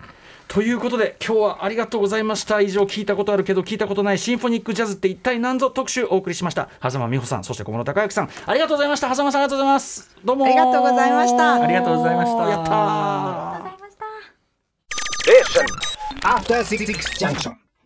[0.48, 2.60] ということで今日はありがとうございました。
[2.60, 6.68] 以上聞いたことあるけど聞いたことないシンフォニックジャズって一体何ぞ特集お送りしました。
[6.82, 8.30] 狭間美穂さんそして小室孝之さん。
[8.46, 9.14] ありがとうございました。
[9.14, 10.16] 狭間さんありがとうございます。
[10.24, 11.54] どうもありがとうございました。
[11.54, 12.48] ありがとうございました。
[12.48, 12.74] やったー。
[12.74, 16.00] ありがとうございました。
[16.28, 16.84] After Six
[17.18, 17.69] Junction.